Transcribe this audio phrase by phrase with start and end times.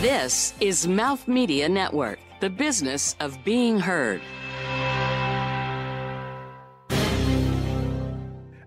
[0.00, 4.22] This is Mouth Media Network, the business of being heard.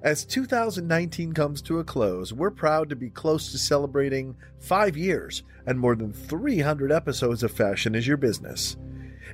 [0.04, 5.42] As 2019 comes to a close, we're proud to be close to celebrating five years
[5.66, 8.78] and more than 300 episodes of Fashion is Your Business.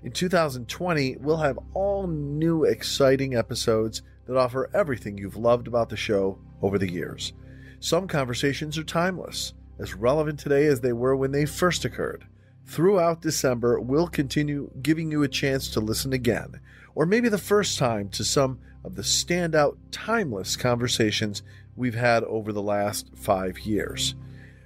[0.01, 5.97] In 2020, we'll have all new exciting episodes that offer everything you've loved about the
[5.97, 7.33] show over the years.
[7.81, 12.25] Some conversations are timeless, as relevant today as they were when they first occurred.
[12.65, 16.59] Throughout December, we'll continue giving you a chance to listen again,
[16.93, 21.41] or maybe the first time to some of the standout, timeless conversations
[21.75, 24.15] we've had over the last five years.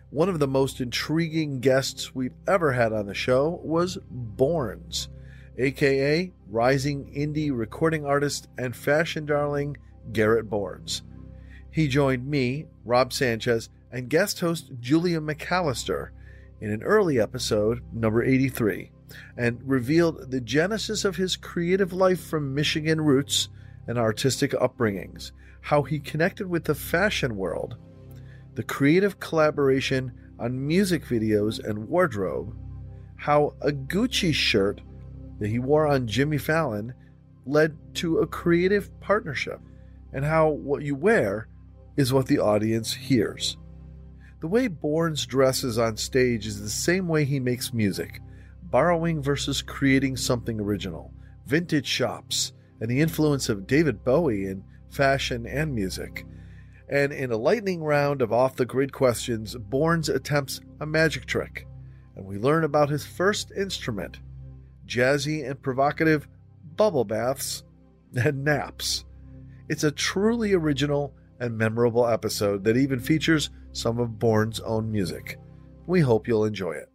[0.09, 3.97] One of the most intriguing guests we've ever had on the show was
[4.35, 5.07] Borns,
[5.57, 9.77] aka rising indie recording artist and fashion darling
[10.11, 11.01] Garrett Borns.
[11.71, 16.09] He joined me, Rob Sanchez, and guest host Julia McAllister
[16.59, 18.91] in an early episode, number 83,
[19.37, 23.49] and revealed the genesis of his creative life from Michigan roots
[23.87, 27.77] and artistic upbringings, how he connected with the fashion world,
[28.55, 32.55] the creative collaboration on music videos and wardrobe,
[33.15, 34.81] how a Gucci shirt
[35.39, 36.93] that he wore on Jimmy Fallon
[37.45, 39.59] led to a creative partnership,
[40.13, 41.47] and how what you wear
[41.95, 43.57] is what the audience hears.
[44.43, 48.19] The way Borns dresses on stage is the same way he makes music
[48.61, 51.13] borrowing versus creating something original,
[51.45, 56.25] vintage shops, and the influence of David Bowie in fashion and music.
[56.89, 61.65] And in a lightning round of off the grid questions, Borns attempts a magic trick,
[62.17, 64.19] and we learn about his first instrument
[64.85, 66.27] jazzy and provocative
[66.75, 67.63] bubble baths
[68.13, 69.05] and naps.
[69.69, 71.13] It's a truly original
[71.43, 75.37] and memorable episode that even features some of Borns' own music.
[75.85, 76.89] We hope you'll enjoy it.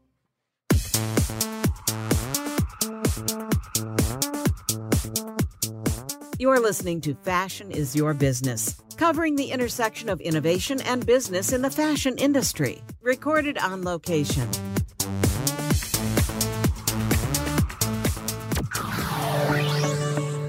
[6.39, 11.61] You're listening to Fashion is Your Business, covering the intersection of innovation and business in
[11.61, 12.81] the fashion industry.
[13.03, 14.49] Recorded on location.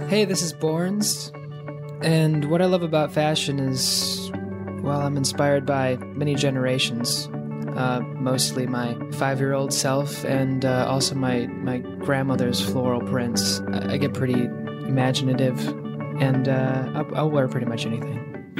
[0.07, 1.35] Hey, this is Borns,
[2.01, 4.31] and what I love about fashion is,
[4.81, 7.29] well, I'm inspired by many generations.
[7.75, 13.61] Uh, mostly my five-year-old self, and uh, also my my grandmother's floral prints.
[13.71, 14.41] I, I get pretty
[14.87, 15.65] imaginative,
[16.19, 18.53] and uh, I'll, I'll wear pretty much anything.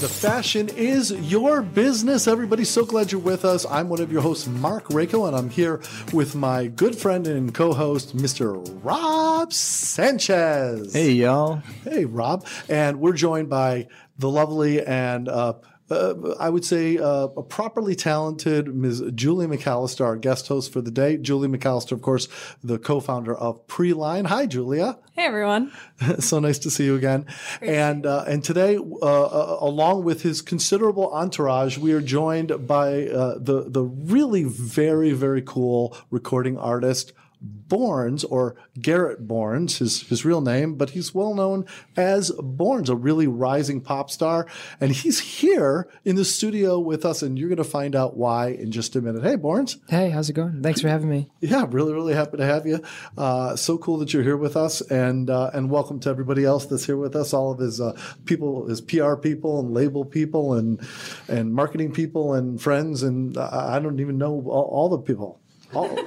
[0.00, 2.28] To Fashion is Your Business.
[2.28, 3.66] Everybody, so glad you're with us.
[3.68, 5.80] I'm one of your hosts, Marc Rako, and I'm here
[6.12, 8.64] with my good friend and co host, Mr.
[8.84, 10.92] Rob Sanchez.
[10.92, 11.62] Hey, y'all.
[11.82, 12.46] Hey, Rob.
[12.68, 13.88] And we're joined by
[14.18, 15.54] the lovely and uh,
[15.90, 19.02] uh, I would say uh, a properly talented Ms.
[19.14, 21.16] Julie McAllister, our guest host for the day.
[21.16, 22.28] Julie McAllister, of course,
[22.62, 24.26] the co-founder of Preline.
[24.26, 24.98] Hi, Julia.
[25.12, 25.72] Hey, everyone.
[26.18, 27.26] so nice to see you again.
[27.58, 27.70] Great.
[27.70, 33.08] And uh, and today, uh, uh, along with his considerable entourage, we are joined by
[33.08, 37.12] uh, the the really very very cool recording artist.
[37.44, 41.66] Borns or Garrett Borns, his, his real name, but he's well known
[41.96, 44.46] as Borns, a really rising pop star.
[44.80, 48.48] And he's here in the studio with us, and you're going to find out why
[48.48, 49.22] in just a minute.
[49.22, 49.78] Hey, Borns.
[49.88, 50.62] Hey, how's it going?
[50.62, 51.30] Thanks for having me.
[51.40, 52.82] Yeah, really, really happy to have you.
[53.16, 56.66] Uh, so cool that you're here with us, and uh, and welcome to everybody else
[56.66, 57.32] that's here with us.
[57.32, 60.80] All of his uh, people, his PR people, and label people, and
[61.28, 65.40] and marketing people, and friends, and I don't even know all, all the people
[65.74, 65.98] all,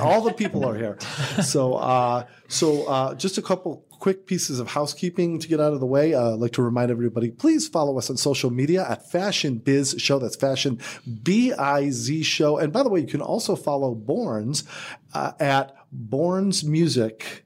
[0.00, 0.98] all the people are here.
[1.42, 5.80] So, uh, so uh, just a couple quick pieces of housekeeping to get out of
[5.80, 6.14] the way.
[6.14, 9.96] Uh, I'd like to remind everybody, please follow us on social media at Fashion Biz
[9.98, 10.18] Show.
[10.18, 10.80] That's Fashion
[11.22, 12.56] B I Z Show.
[12.58, 14.64] And by the way, you can also follow Borns
[15.12, 17.44] uh, at Borns Music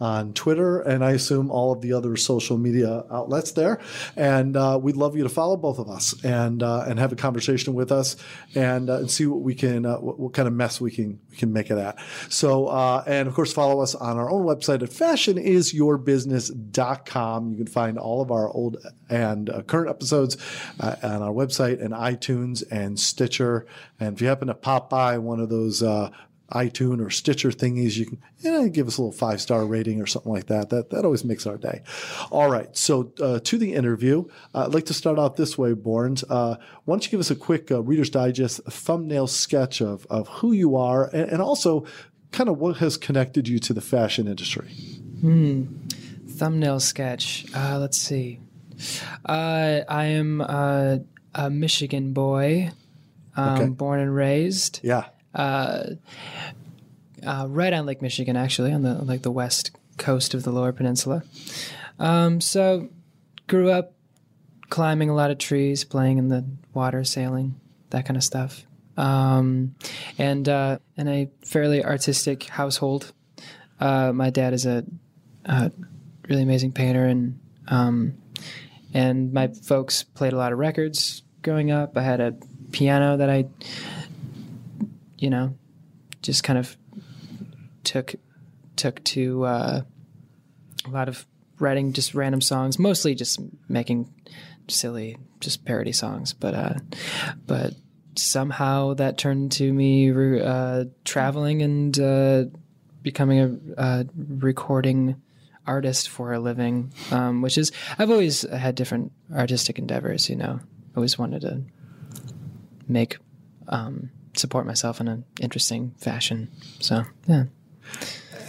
[0.00, 3.78] on Twitter and I assume all of the other social media outlets there.
[4.16, 7.16] And uh, we'd love you to follow both of us and uh, and have a
[7.16, 8.16] conversation with us
[8.54, 11.20] and, uh, and see what we can uh, what, what, kind of mess we can
[11.30, 11.98] we can make of that.
[12.28, 17.52] So uh, and of course follow us on our own website at fashionisyourbusiness.com.
[17.52, 18.78] You can find all of our old
[19.08, 20.36] and uh, current episodes
[20.80, 23.66] on our website and iTunes and Stitcher.
[24.00, 25.82] And if you happen to pop by one of those
[26.54, 30.00] iTunes or Stitcher thingies, you can you know, give us a little five star rating
[30.00, 30.70] or something like that.
[30.70, 31.82] That that always makes our day.
[32.30, 34.24] All right, so uh, to the interview,
[34.54, 36.24] uh, I'd like to start out this way, Borns.
[36.28, 40.28] Uh, why don't you give us a quick uh, Reader's Digest thumbnail sketch of of
[40.28, 41.84] who you are and, and, also
[42.32, 44.68] kind of what has connected you to the fashion industry?
[45.20, 45.64] Hmm.
[46.28, 47.46] Thumbnail sketch.
[47.54, 48.40] Uh, let's see.
[49.24, 51.00] Uh, I am a
[51.50, 52.70] Michigan boy.
[53.36, 53.68] Um, Okay.
[53.68, 55.06] Born and raised, Yeah.
[55.34, 55.96] Uh,
[57.48, 61.22] right on Lake Michigan, actually, on the like the west coast of the Lower Peninsula.
[61.98, 62.88] Um, so,
[63.46, 63.92] grew up
[64.70, 67.60] climbing a lot of trees, playing in the water, sailing,
[67.90, 68.66] that kind of stuff.
[68.96, 69.74] Um,
[70.18, 73.12] and uh, in a fairly artistic household.
[73.80, 74.84] Uh, my dad is a,
[75.44, 75.70] a
[76.28, 77.38] really amazing painter, and
[77.68, 78.14] um,
[78.92, 81.96] and my folks played a lot of records growing up.
[81.96, 82.34] I had a
[82.70, 83.46] piano that I,
[85.18, 85.56] you know,
[86.22, 86.76] just kind of
[87.84, 88.14] took
[88.76, 89.82] took to uh,
[90.84, 91.26] a lot of
[91.58, 94.12] writing just random songs, mostly just making
[94.68, 96.32] silly, just parody songs.
[96.32, 96.74] But uh,
[97.46, 97.74] but
[98.16, 102.44] somehow that turned to me uh, traveling and uh,
[103.02, 105.20] becoming a recording
[105.66, 110.28] artist for a living, um, which is I've always had different artistic endeavors.
[110.28, 110.60] You know,
[110.96, 111.62] always wanted to
[112.88, 113.18] make
[113.68, 116.50] um, support myself in an interesting fashion.
[116.80, 117.44] So yeah.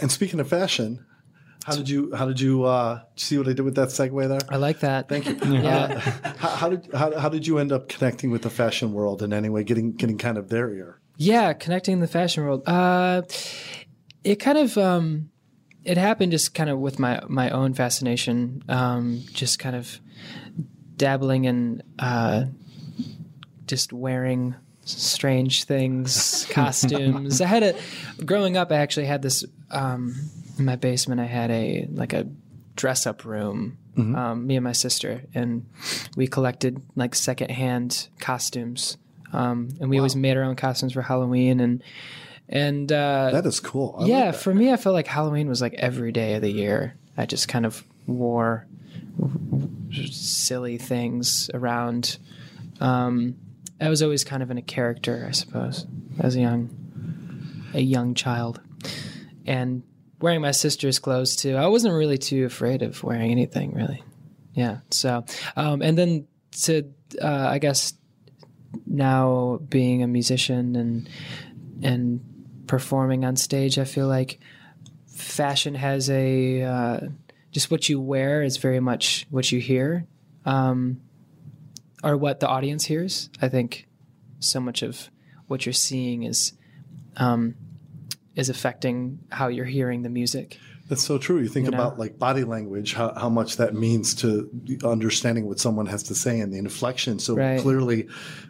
[0.00, 1.04] And speaking of fashion,
[1.66, 4.40] how did you how did you uh, see what I did with that segue there?
[4.48, 5.08] I like that.
[5.08, 5.36] Thank you.
[5.62, 5.98] Yeah.
[6.36, 9.32] How, how did how, how did you end up connecting with the fashion world in
[9.32, 9.64] any way?
[9.64, 11.00] Getting getting kind of their ear.
[11.16, 12.62] Yeah, connecting the fashion world.
[12.68, 13.22] Uh,
[14.22, 15.30] it kind of um,
[15.82, 18.62] it happened just kind of with my my own fascination.
[18.68, 19.98] Um, just kind of
[20.96, 22.44] dabbling in uh,
[23.66, 24.54] just wearing
[24.86, 27.40] strange things, costumes.
[27.40, 27.74] I had a
[28.24, 28.72] growing up.
[28.72, 30.14] I actually had this um,
[30.58, 31.20] in my basement.
[31.20, 32.26] I had a like a
[32.76, 33.78] dress up room.
[33.98, 35.64] Um, me and my sister, and
[36.16, 38.98] we collected like secondhand costumes.
[39.32, 41.82] Um, and we always made our own costumes for Halloween, and
[42.46, 43.96] and uh, That is cool.
[43.98, 44.36] I yeah, that.
[44.36, 46.94] for me, I felt like Halloween was like every day of the year.
[47.16, 48.66] I just kind of wore
[50.10, 52.18] silly things around.
[52.80, 53.36] Um,
[53.80, 55.86] I was always kind of in a character, I suppose,
[56.18, 56.70] as a young,
[57.74, 58.60] a young child,
[59.46, 59.82] and
[60.20, 61.56] wearing my sister's clothes too.
[61.56, 64.02] I wasn't really too afraid of wearing anything, really.
[64.54, 64.78] Yeah.
[64.90, 65.24] So,
[65.56, 66.26] um, and then
[66.62, 66.84] to,
[67.20, 67.92] uh, I guess,
[68.86, 71.08] now being a musician and
[71.82, 72.20] and
[72.66, 74.40] performing on stage, I feel like
[75.06, 77.00] fashion has a uh,
[77.52, 80.06] just what you wear is very much what you hear,
[80.44, 81.00] um,
[82.02, 83.30] or what the audience hears.
[83.40, 83.88] I think
[84.40, 85.10] so much of
[85.46, 86.52] what you're seeing is
[87.16, 87.54] um,
[88.34, 90.58] is affecting how you're hearing the music.
[90.88, 91.38] That's so true.
[91.40, 91.78] You think You know?
[91.78, 94.48] about like body language, how, how much that means to
[94.84, 97.18] understanding what someone has to say and the inflection.
[97.18, 97.60] So Right.
[97.60, 98.06] clearly,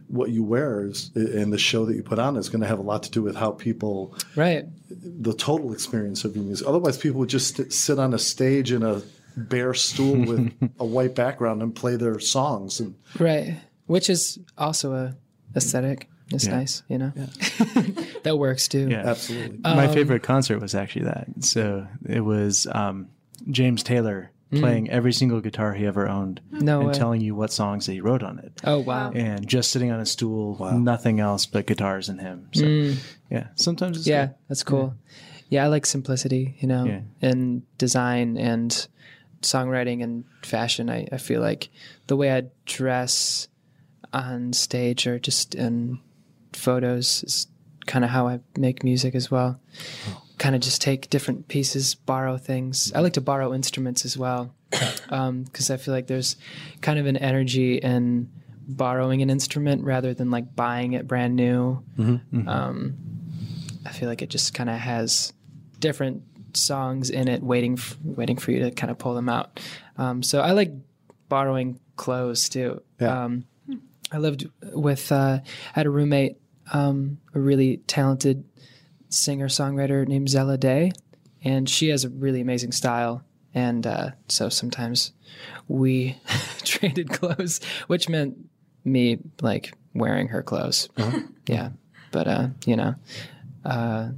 [0.08, 2.78] what you wear is, and the show that you put on is going to have
[2.78, 4.66] a lot to do with how people, Right.
[4.90, 6.66] the total experience of your music.
[6.68, 9.00] Otherwise, people would just sit on a stage in a
[9.36, 12.80] bare stool with a white background and play their songs.
[12.80, 13.56] And Right.
[13.86, 15.16] Which is also a
[15.54, 16.08] aesthetic.
[16.32, 16.56] It's Yeah.
[16.56, 17.12] nice, you know.
[18.24, 18.88] that works too.
[18.90, 19.08] Yeah.
[19.08, 21.28] absolutely, My favorite concert was actually that.
[21.40, 23.08] So it was um,
[23.50, 26.94] James Taylor playing every single guitar he ever owned No and way.
[26.94, 28.52] telling you what songs that he wrote on it.
[28.64, 29.10] Oh wow.
[29.12, 32.48] And just sitting on a stool, nothing else but guitars and him.
[32.54, 32.64] So
[33.30, 34.10] yeah, sometimes it's Mm.
[34.10, 34.34] Yeah, good.
[34.48, 34.94] that's cool.
[35.48, 35.64] Yeah.
[35.64, 37.00] I like simplicity, you know, Yeah.
[37.28, 38.86] in design and
[39.42, 40.90] songwriting and fashion.
[40.90, 41.68] I, I feel like
[42.06, 43.48] the way I dress
[44.12, 45.98] on stage or just in
[46.52, 47.46] photos is
[47.86, 49.60] kind of how I make music as well.
[50.08, 50.22] Oh.
[50.38, 52.92] Kind of just take different pieces, borrow things.
[52.94, 54.54] I like to borrow instruments as well
[55.08, 56.36] um, because I feel like there's
[56.82, 58.30] kind of an energy in
[58.68, 61.82] borrowing an instrument rather than like buying it brand new.
[61.96, 62.48] Mm-hmm, mm-hmm.
[62.48, 62.96] Um,
[63.86, 65.32] I feel like it just kind of has
[65.78, 66.22] different
[66.56, 69.60] songs in it, waiting f- waiting for you to kind of pull them out.
[69.96, 70.72] Um, so I like
[71.28, 72.82] borrowing clothes too.
[73.00, 73.24] Yeah.
[73.24, 73.44] Um,
[74.12, 76.36] I lived with uh, I had a roommate,
[76.72, 78.44] um, a really talented
[79.08, 80.92] singer songwriter named Zella Day,
[81.42, 83.22] and she has a really amazing style.
[83.54, 85.12] And uh, so sometimes
[85.66, 86.18] we
[86.64, 88.36] traded clothes, which meant
[88.84, 90.88] me like wearing her clothes.
[91.46, 91.70] Yeah,
[92.12, 92.94] but uh, you know,
[93.64, 94.08] uh,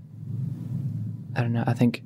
[1.36, 1.64] I don't know.
[1.66, 2.02] I think,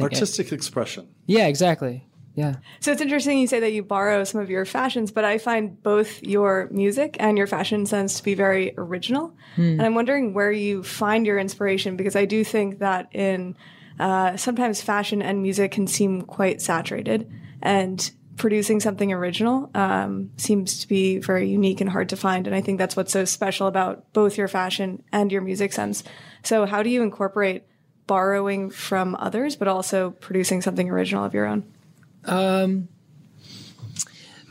[0.00, 1.08] think, artistic expression.
[1.26, 2.06] yeah, exactly.
[2.36, 5.36] Yeah, So it's interesting you say that you borrow some of your fashions, but I
[5.36, 9.34] find both your music and your fashion sense to be very original.
[9.56, 13.56] And I'm wondering where you find your inspiration because I do think that in
[13.98, 17.30] uh, sometimes fashion and music can seem quite saturated,
[17.62, 22.46] and producing something original um, seems to be very unique and hard to find.
[22.46, 26.02] And I think that's what's so special about both your fashion and your music sense.
[26.42, 27.64] So, how do you incorporate
[28.10, 31.62] borrowing from others, but also producing something original of your own?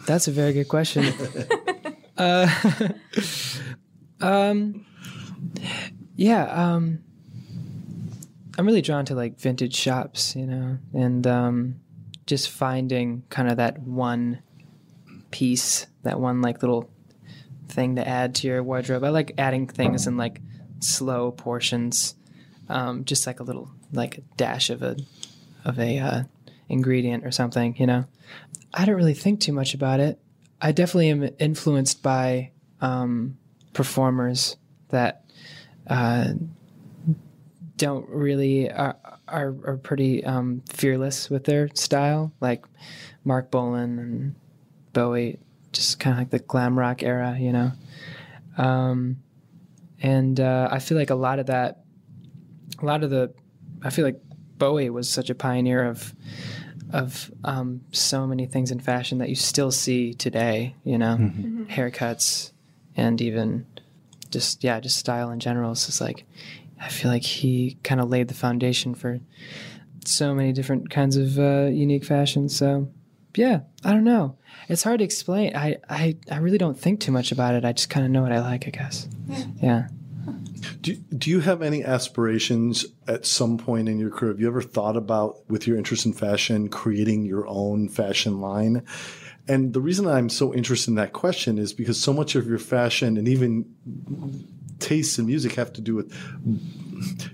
[0.07, 1.13] that's a very good question.
[2.17, 2.49] uh,
[4.21, 4.85] Um,
[6.15, 6.99] yeah, um,
[8.57, 11.79] I'm really drawn to like vintage shops, you know, and um,
[12.25, 14.41] just finding kind of that one
[15.31, 16.89] piece, that one like little
[17.69, 19.03] thing to add to your wardrobe.
[19.03, 20.41] I like adding things in like
[20.79, 22.15] slow portions,
[22.69, 24.95] um, just like a little like a dash of a
[25.65, 26.23] of a uh,
[26.67, 28.05] ingredient or something, you know.
[28.73, 30.19] I don't really think too much about it.
[30.61, 33.38] I definitely am influenced by um,
[33.73, 34.57] performers
[34.89, 35.25] that
[35.88, 36.33] uh,
[37.77, 38.97] don't really are
[39.27, 42.65] are, are pretty um, fearless with their style, like
[43.23, 44.35] Marc Bolan and
[44.93, 45.39] Bowie,
[45.71, 47.71] just kind of like the glam rock era, you know.
[48.57, 49.17] Um,
[50.01, 51.83] and uh, I feel like a lot of that,
[52.81, 53.33] a lot of the,
[53.83, 54.19] I feel like
[54.57, 56.13] Bowie was such a pioneer of
[56.91, 60.75] of um, so many things in fashion that you still see today.
[60.83, 61.65] You know, Mm-hmm.
[61.65, 62.51] haircuts
[62.98, 63.65] and even
[64.31, 65.71] just yeah, just style in general.
[65.71, 66.25] It's just like
[66.81, 69.19] I feel like he kind of laid the foundation for
[70.05, 72.50] so many different kinds of uh, unique fashion.
[72.50, 72.89] So
[73.36, 74.38] yeah, I don't know.
[74.67, 75.55] It's hard to explain.
[75.55, 77.63] I, I, I really don't think too much about it.
[77.63, 79.07] I just kind of know what I like, I guess.
[79.62, 79.88] Yeah.
[80.81, 84.31] Do, do you have any aspirations at some point in your career?
[84.31, 88.83] Have you ever thought about, with your interest in fashion, creating your own fashion line?
[89.47, 92.59] And the reason I'm so interested in that question is because so much of your
[92.59, 93.65] fashion and even
[94.79, 96.13] tastes in music have to do with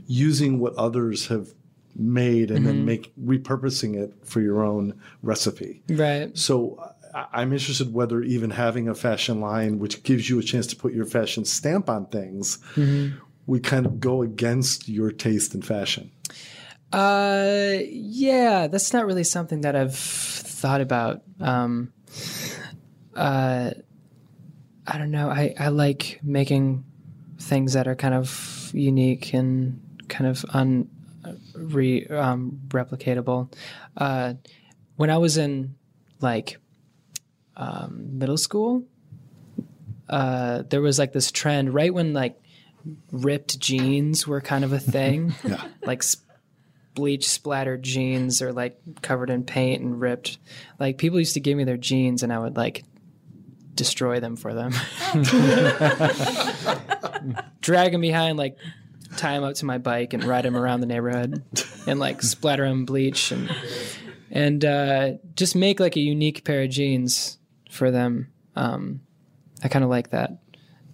[0.07, 1.53] using what others have
[1.97, 2.85] made and then mm-hmm.
[2.85, 5.81] make repurposing it for your own recipe.
[5.89, 6.37] Right.
[6.37, 10.75] So I'm interested whether even having a fashion line, which gives you a chance to
[10.75, 12.59] put your fashion stamp on things,
[13.47, 16.11] would kind of go against your taste in fashion.
[16.91, 21.21] Uh, yeah, that's not really something that I've thought about.
[21.39, 21.93] Um,
[23.15, 23.71] uh,
[24.87, 25.29] I don't know.
[25.29, 26.83] I, I like making
[27.39, 29.79] things that are kind of unique and
[30.09, 30.89] kind of un
[31.55, 33.51] re, um, replicatable.
[33.97, 34.33] Uh,
[34.95, 35.75] when I was in
[36.21, 36.57] like
[37.57, 38.83] um, middle school,
[40.09, 42.39] uh, there was like this trend right when like
[43.11, 45.33] ripped jeans were kind of a thing,
[45.85, 46.17] like s-
[46.93, 50.37] bleach splattered jeans or like covered in paint and ripped.
[50.79, 52.83] Like people used to give me their jeans and I would like
[53.73, 54.71] destroy them for them.
[57.61, 58.57] Drag them behind, like
[59.17, 61.43] tie them up to my bike and ride them around the neighborhood
[61.87, 63.53] and like splatter them bleach and
[64.31, 67.37] and uh, just make like a unique pair of jeans
[67.75, 68.31] for them.
[68.55, 69.01] Um,
[69.63, 70.31] I kind of like that.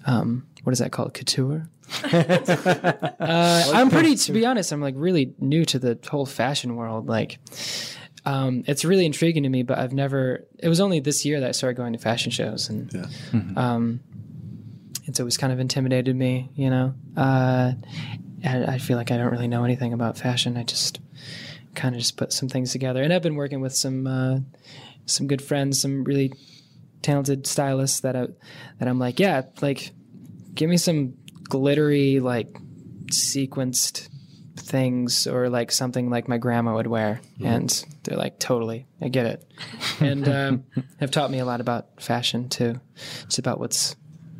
[0.05, 1.13] Um, what is that called?
[1.13, 1.67] Couture.
[2.03, 7.07] uh, I'm pretty, to be honest, I'm like really new to the whole fashion world.
[7.07, 7.39] Like,
[8.25, 10.45] um, it's really intriguing to me, but I've never.
[10.59, 13.41] It was only this year that I started going to fashion shows, and Yeah.
[13.55, 14.00] um,
[15.05, 16.93] it's always kind of intimidated me, you know.
[17.17, 17.73] Uh,
[18.43, 20.57] and I feel like I don't really know anything about fashion.
[20.57, 21.00] I just
[21.75, 24.39] kind of just put some things together, and I've been working with some uh,
[25.05, 26.31] some good friends, some really
[27.01, 28.27] talented stylists that I
[28.79, 29.91] that I'm like, yeah, like
[30.53, 32.58] give me some glittery like
[33.08, 34.08] sequenced
[34.55, 39.25] things or like something like my grandma would wear and they're like totally i get
[39.25, 39.51] it
[40.00, 40.63] and um,
[41.00, 42.79] have taught me a lot about fashion too
[43.24, 43.96] it's about what's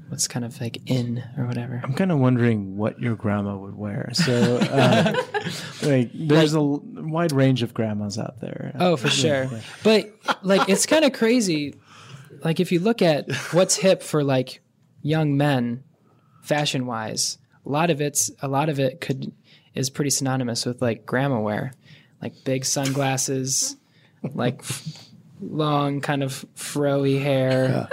[0.08, 3.76] what's kind of like in or whatever I'm kind of wondering what your grandma would
[3.76, 4.10] wear.
[4.14, 5.14] So, uh,
[5.84, 8.74] like, there's a wide range of grandmas out there.
[8.78, 9.50] Oh, for sure.
[9.84, 10.14] But
[10.44, 11.76] like it's kind of crazy.
[12.44, 14.62] Like if you look at what's hip for like
[15.02, 15.84] young men,
[16.42, 19.32] fashion wise, a lot of it's a lot of it could
[19.74, 21.74] is pretty synonymous with like grandma wear,
[22.22, 23.78] like big sunglasses,
[24.34, 27.88] like f- long kind of froey hair,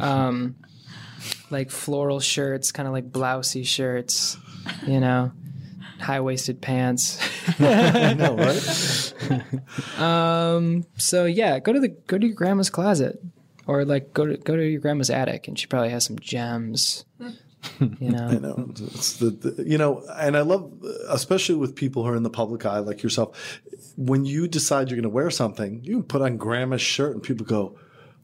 [0.00, 0.54] um,
[1.50, 4.36] like floral shirts, kind of like blousey shirts,
[4.86, 5.32] you know,
[6.00, 7.18] high waisted pants.
[7.58, 9.14] I know, right?
[9.98, 10.86] Um.
[10.96, 13.20] So yeah, go to the go to your grandma's closet,
[13.68, 17.04] or like go to go to your grandma's attic, and she probably has some gems.
[17.80, 18.28] You know.
[18.28, 18.70] I know.
[18.70, 20.72] It's the, the, you know, and I love,
[21.08, 23.60] especially with people who are in the public eye like yourself,
[23.96, 27.44] when you decide you're going to wear something, you put on grandma's shirt and people
[27.44, 27.76] go,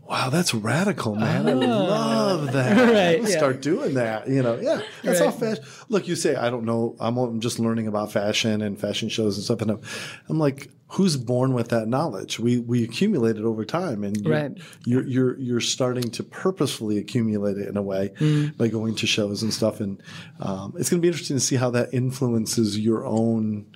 [0.09, 1.49] wow, that's radical, man.
[1.49, 2.77] I love that.
[2.93, 3.37] Right, yeah.
[3.37, 4.29] Start doing that.
[4.29, 5.31] You know, yeah, that's all.
[5.31, 5.65] fashion.
[5.89, 6.97] Look, you say, I don't know.
[7.01, 9.63] I'm, I'm just learning about fashion and fashion shows and stuff.
[9.63, 9.81] And I'm,
[10.29, 12.39] I'm like, who's born with that knowledge?
[12.39, 14.53] We, we accumulate it over time and you're, Right.
[14.85, 18.57] you're, you're, you're starting to purposefully accumulate it in a way Mm.
[18.57, 19.81] by going to shows and stuff.
[19.81, 20.01] And,
[20.41, 23.67] um, it's going to be interesting to see how that influences your own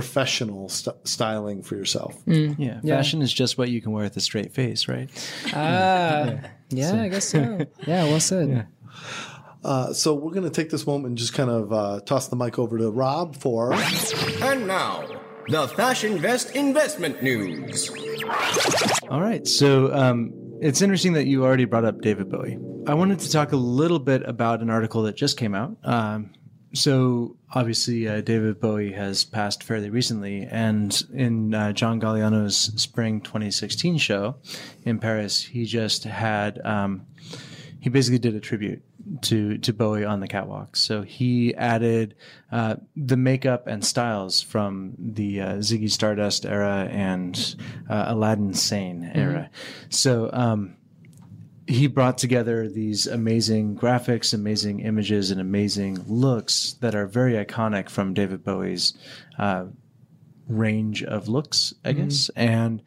[0.00, 2.14] professional st- styling for yourself.
[2.26, 2.56] Mm.
[2.58, 2.96] Yeah, Yeah.
[2.98, 5.08] fashion is just what you can wear with a straight face, right?
[5.54, 6.34] Ah.
[6.68, 7.66] Yeah, I guess so.
[7.86, 8.66] Yeah, well said.
[9.64, 12.36] Uh, so we're going to take this moment and just kind of uh, toss the
[12.36, 13.72] mic over to Rob for.
[13.72, 15.02] And now,
[15.48, 17.90] the Fashion Vest investment news.
[19.10, 19.46] All right.
[19.46, 22.58] So um, it's interesting that you already brought up David Bowie.
[22.86, 25.74] I wanted to talk a little bit about an article that just came out.
[25.84, 26.32] Um,
[26.76, 33.20] so obviously, uh, David Bowie has passed fairly recently, and in uh, John Galliano's spring
[33.20, 34.36] 2016 show
[34.84, 37.06] in Paris, he just had um,
[37.80, 38.82] he basically did a tribute
[39.22, 40.76] to to Bowie on the catwalk.
[40.76, 42.14] So he added
[42.50, 47.56] uh, the makeup and styles from the uh, Ziggy Stardust era and
[47.88, 49.50] uh, Aladdin Sane era.
[49.88, 50.76] So um,
[51.66, 57.88] he brought together these amazing graphics, amazing images, and amazing looks that are very iconic
[57.88, 58.94] from David Bowie's
[59.38, 59.66] uh,
[60.48, 62.80] range of looks, I guess, and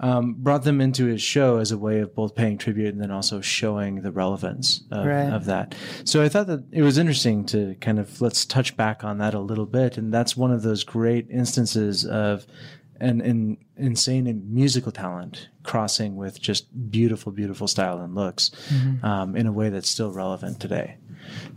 [0.00, 3.10] um, brought them into his show as a way of both paying tribute and then
[3.10, 5.32] also showing the relevance of, Right.
[5.32, 5.74] of that.
[6.04, 9.32] So I thought that it was interesting to kind of let's touch back on that
[9.32, 12.46] a little bit, and that's one of those great instances of
[13.00, 18.50] an, an insane musical talent crossing with just beautiful, beautiful style and looks
[19.02, 20.96] um, in a way that's still relevant today.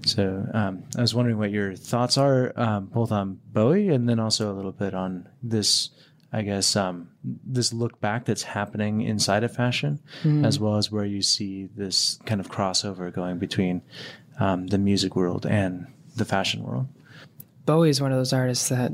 [0.06, 4.20] So um, I was wondering what your thoughts are, um, both on Bowie and then
[4.20, 5.90] also a little bit on this,
[6.34, 10.00] I guess, um, this look back that's happening inside of fashion,
[10.44, 13.82] as well as where you see this kind of crossover going between
[14.40, 16.88] um, the music world and the fashion world.
[17.66, 18.92] Bowie is one of those artists that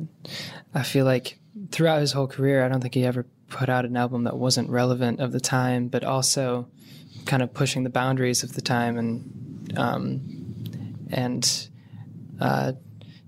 [0.73, 1.39] I feel like
[1.71, 4.69] throughout his whole career, I don't think he ever put out an album that wasn't
[4.69, 6.67] relevant of the time, but also
[7.25, 11.69] kind of pushing the boundaries of the time and um, and
[12.39, 12.73] uh,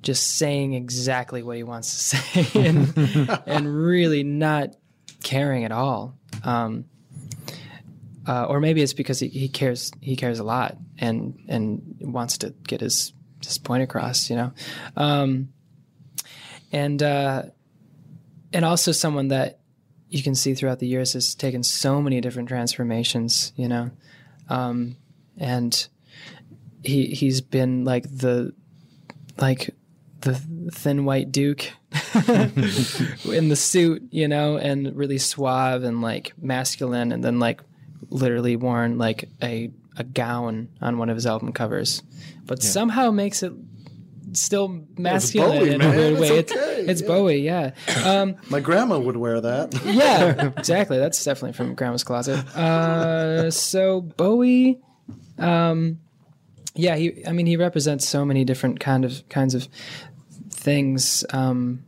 [0.02, 2.94] just saying exactly what he wants to say and
[3.46, 4.76] and really not
[5.24, 6.18] caring at all.
[6.44, 6.86] Um,
[8.28, 12.40] uh, or maybe it's because he, he cares he cares a lot and and wants
[12.40, 14.52] to get his his point across, you know.
[14.96, 15.50] Um,
[16.72, 17.44] and uh,
[18.54, 19.60] and also someone that
[20.10, 23.92] you can see throughout the years has taken so many different transformations, you know,
[24.50, 24.96] um,
[25.38, 25.88] and
[26.84, 28.54] he he's been like the
[29.38, 29.76] like
[30.22, 30.36] the
[30.72, 31.72] thin white duke
[32.16, 37.62] in the suit, you know, and really suave and like masculine, and then like
[38.10, 42.04] literally worn like a a gown on one of his album covers,
[42.46, 43.52] but somehow makes it
[44.34, 46.28] still masculine Bowie, in a weird way.
[46.40, 47.08] It's, okay, it's yeah.
[47.08, 47.72] Bowie, yeah.
[48.06, 49.80] Um, My grandma would wear that.
[49.86, 50.98] yeah, exactly.
[50.98, 52.46] That's definitely from Grandma's closet.
[52.56, 54.80] Uh, so Bowie,
[55.38, 56.00] um,
[56.76, 57.26] yeah, he.
[57.26, 59.68] I mean, he represents so many different kind of kinds of
[60.50, 61.84] things, um,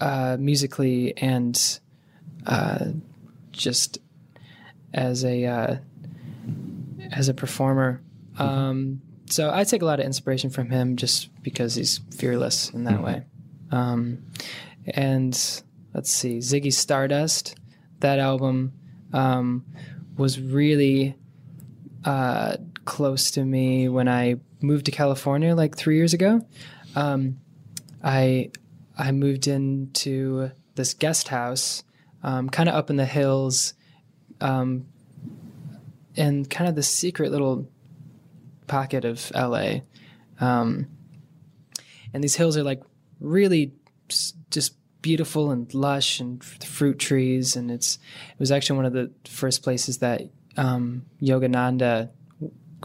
[0.00, 1.80] uh, musically and
[2.46, 2.86] uh,
[3.52, 3.98] just
[4.92, 5.76] as a uh,
[7.12, 8.00] as a performer.
[8.38, 12.84] Um, so I take a lot of inspiration from him just because he's fearless in
[12.84, 13.24] that way.
[13.70, 14.24] Um,
[14.86, 15.34] and
[15.94, 17.56] let's see, Ziggy Stardust,
[18.00, 18.72] that album
[19.12, 19.64] um,
[20.16, 21.16] was really
[22.04, 26.46] uh, close to me when I moved to California like three years ago.
[26.94, 27.38] Um,
[28.02, 28.50] I
[28.96, 31.82] I moved into this guest house,
[32.22, 33.74] um, kind of up in the hills,
[34.40, 34.86] um,
[36.14, 37.68] in kind of the secret little
[38.66, 39.80] pocket of LA.
[40.40, 40.88] Um,
[42.12, 42.82] and these hills are like
[43.20, 43.72] really
[44.50, 47.56] just beautiful and lush and f- fruit trees.
[47.56, 47.98] And it's
[48.30, 50.22] it was actually one of the first places that
[50.56, 52.10] um, Yogananda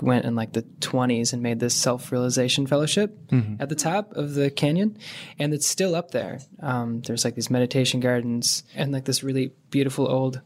[0.01, 3.17] went in like the 20s and made this self-realization fellowship
[3.59, 4.97] at the top of the canyon
[5.37, 9.51] and it's still up there um, there's like these meditation gardens and like this really
[9.69, 10.41] beautiful old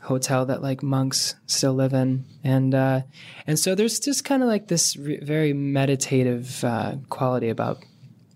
[0.00, 3.00] hotel that like monks still live in and uh,
[3.46, 7.84] and so there's just kind of like this re- very meditative uh, quality about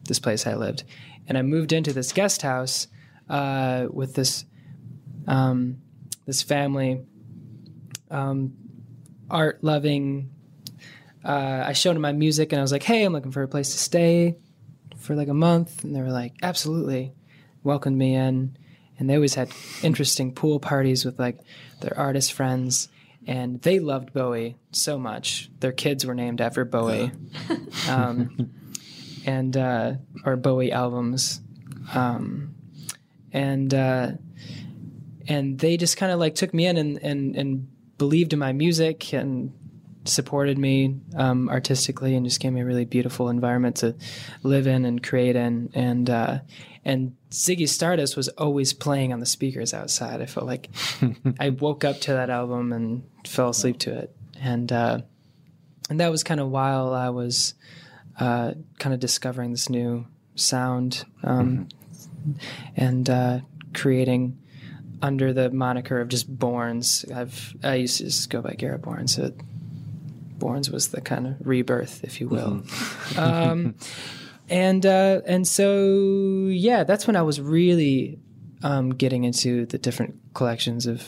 [0.04, 0.84] this place I lived
[1.28, 2.88] and I moved into this guest house
[3.28, 4.44] uh, with this
[5.28, 5.78] um,
[6.26, 7.04] this family
[8.10, 8.54] um,
[9.30, 10.30] art loving
[11.24, 13.48] uh, I showed them my music and I was like, hey, I'm looking for a
[13.48, 14.36] place to stay
[14.96, 15.84] for like a month.
[15.84, 17.12] And they were like, absolutely.
[17.62, 18.56] Welcomed me in.
[19.00, 19.50] And they always had
[19.82, 21.38] interesting pool parties with like
[21.80, 22.88] their artist friends.
[23.26, 25.50] And they loved Bowie so much.
[25.60, 27.10] Their kids were named after Bowie.
[27.88, 28.50] um,
[29.26, 31.40] and, uh, or Bowie albums.
[31.94, 32.54] Um,
[33.32, 34.12] and, uh,
[35.26, 38.52] and they just kind of like took me in and, and, and believed in my
[38.52, 39.52] music and
[40.04, 43.94] supported me um, artistically and just gave me a really beautiful environment to
[44.42, 45.70] live in and create in.
[45.74, 46.40] And uh,
[46.84, 50.22] and Ziggy Stardust was always playing on the speakers outside.
[50.22, 50.70] I felt like
[51.40, 54.14] I woke up to that album and fell asleep to it.
[54.40, 55.00] And uh,
[55.90, 57.54] and that was kind of while I was
[58.18, 61.68] uh, kind of discovering this new sound um,
[62.76, 63.40] and uh,
[63.74, 64.38] creating
[65.02, 67.10] under the moniker of just Borns.
[67.12, 69.32] I've I used to just go by Garrett Borns, so
[70.40, 72.62] Borns was the kind of rebirth, if you will.
[73.18, 73.74] um,
[74.48, 78.18] and uh, and so yeah, that's when I was really
[78.62, 81.06] um, getting into the different collections of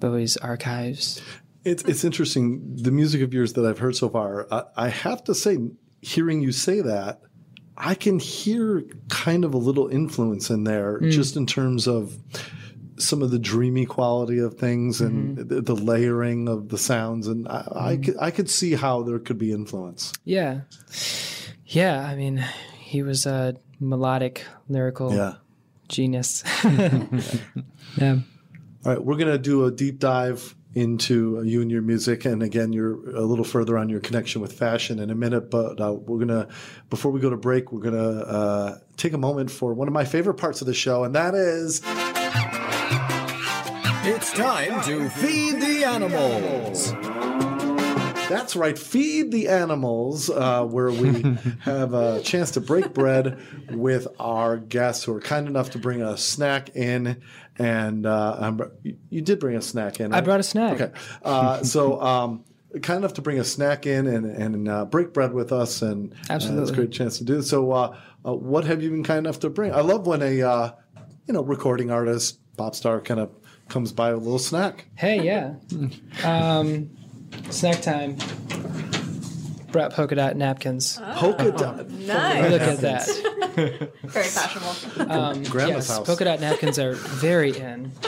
[0.00, 1.22] Bowie's archives.
[1.64, 4.48] It's it's interesting the music of yours that I've heard so far.
[4.50, 5.58] I, I have to say,
[6.00, 7.20] hearing you say that,
[7.76, 12.16] I can hear kind of a little influence in there, just in terms of
[13.02, 17.48] some of the dreamy quality of things and the, the layering of the sounds, and
[17.48, 20.12] I, I could I could see how there could be influence.
[20.24, 20.60] Yeah,
[21.66, 22.00] yeah.
[22.06, 22.44] I mean,
[22.78, 25.34] he was a melodic, lyrical Yeah.
[25.88, 26.44] genius.
[27.96, 28.18] yeah.
[28.84, 32.72] All right, we're gonna do a deep dive into you and your music, and again,
[32.72, 35.50] you're a little further on your connection with fashion in a minute.
[35.50, 36.48] But uh, we're gonna,
[36.88, 40.04] before we go to break, we're gonna uh, take a moment for one of my
[40.06, 41.82] favorite parts of the show, and that is
[44.04, 46.92] It's time to feed the animals.
[48.28, 51.22] That's right, Feed the Animals, uh, where we
[51.60, 53.38] have a chance to break bread
[53.70, 57.20] with our guests who are kind enough to bring a snack in.
[57.58, 60.12] And uh, I'm- you- you did bring a snack in.
[60.14, 60.80] I brought a snack.
[60.80, 60.92] Okay.
[61.22, 62.44] Uh, so, um,
[62.80, 65.82] kind enough to bring a snack in and, and uh, break bread with us.
[65.82, 66.14] And
[66.56, 67.42] uh, it's a great chance to do it.
[67.42, 69.74] So, uh, uh, what have you been kind enough to bring?
[69.74, 70.72] I love when a uh,
[71.26, 73.30] you know recording artist, pop star, kind of
[73.72, 74.84] comes by with a little snack.
[74.96, 75.54] Hey, yeah.
[76.24, 76.90] Um,
[77.50, 78.18] snack time.
[79.72, 81.00] Brought polka dot napkins.
[81.14, 81.88] Polka dot.
[81.90, 82.50] Nice.
[82.50, 83.08] Look at that.
[84.02, 85.12] Very fashionable.
[85.12, 86.06] Um, Grandma's yes, house.
[86.06, 87.90] polka dot napkins are very in.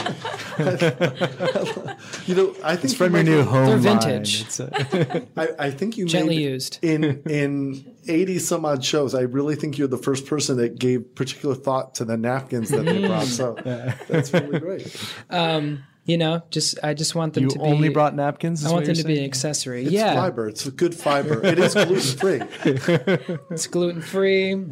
[2.27, 4.01] You know, I think it's From you your new home They're line.
[4.01, 4.43] vintage.
[4.43, 6.79] It's a- I, I think you Gently made- used.
[6.83, 9.15] in in eighty some odd shows.
[9.15, 12.85] I really think you're the first person that gave particular thought to the napkins that
[12.85, 13.27] they brought.
[13.27, 13.57] So
[14.09, 14.97] that's really great.
[16.07, 17.65] You know, just I just want them you to be.
[17.65, 18.65] You only brought napkins.
[18.65, 19.85] I want them you're to be an accessory.
[19.85, 20.49] It's yeah, fiber.
[20.49, 21.43] It's a good fiber.
[21.45, 22.43] It is gluten free.
[23.51, 24.67] it's gluten free.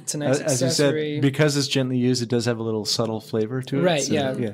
[0.00, 2.84] It's a nice As you said, because it's gently used, it does have a little
[2.84, 3.82] subtle flavor to it.
[3.82, 4.52] Right, so, yeah.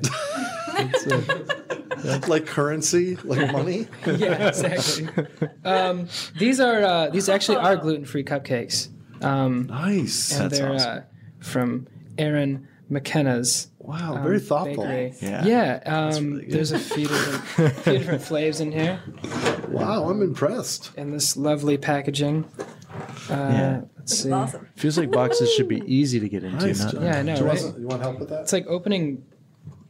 [0.79, 1.07] It's,
[2.05, 3.87] uh, like currency, like money.
[4.07, 5.07] yeah, exactly.
[5.65, 8.89] um, these are uh, these actually are gluten free cupcakes,
[9.23, 10.31] um, Nice.
[10.31, 10.97] and That's they're awesome.
[10.97, 11.01] uh,
[11.43, 14.83] from Erin McKenna's Wow, um, very thoughtful.
[14.83, 15.13] bakery.
[15.21, 15.45] Yeah.
[15.45, 15.81] yeah.
[15.85, 18.99] Um, there's a few different, few different flavors in here,
[19.69, 20.91] Wow, I'm impressed.
[20.95, 22.45] and this lovely packaging.
[23.29, 23.81] Uh, Yeah.
[23.97, 24.31] Let's see.
[24.31, 24.67] Awesome.
[24.75, 26.67] feels like boxes should be easy to get into.
[26.67, 26.83] Nice.
[26.83, 27.61] Not, Yeah, I know, Do you, right?
[27.63, 28.41] want, you want help with that?
[28.41, 29.23] It's like opening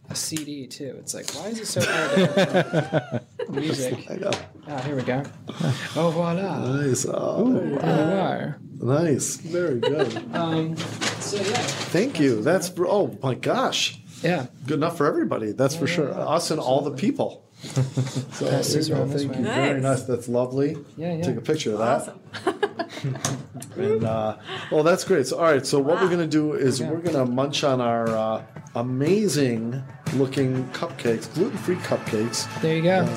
[0.09, 0.95] a CD too.
[0.99, 3.21] It's like, why is it so hard?
[3.53, 4.07] to Music.
[4.67, 5.23] Ah, here we go.
[5.95, 6.59] Oh voila!
[6.81, 7.05] Nice.
[7.09, 7.81] Oh, there you go.
[7.81, 8.57] There you are.
[8.81, 9.35] Nice.
[9.37, 10.15] Very good.
[10.35, 11.43] Um, so yeah,
[11.91, 12.41] Thank you.
[12.41, 13.99] That's oh my gosh.
[14.21, 14.47] yeah.
[14.67, 15.51] Good enough for everybody.
[15.51, 16.11] That's for sure.
[16.13, 17.45] Us and all the people.
[17.63, 19.01] so Pass this you go.
[19.01, 19.41] around this Thank you.
[19.43, 19.49] way.
[19.53, 19.99] Very Nice.
[19.99, 20.03] nice.
[20.03, 20.77] That's lovely.
[20.95, 21.23] Yeah, yeah.
[21.23, 22.15] Take a picture of that.
[22.45, 22.65] Awesome.
[23.77, 24.37] And uh,
[24.71, 25.25] well, that's great.
[25.27, 25.65] So, all right.
[25.65, 28.43] So, what we're gonna do is we're gonna munch on our uh,
[28.79, 29.81] amazing
[30.15, 33.07] looking cupcakes, gluten free cupcakes, There you go.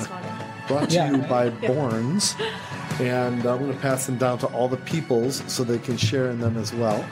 [0.67, 1.11] brought to Yeah.
[1.11, 2.35] you by Borns.
[2.99, 6.29] And I'm going to pass them down to all the peoples so they can share
[6.29, 7.03] in them as well.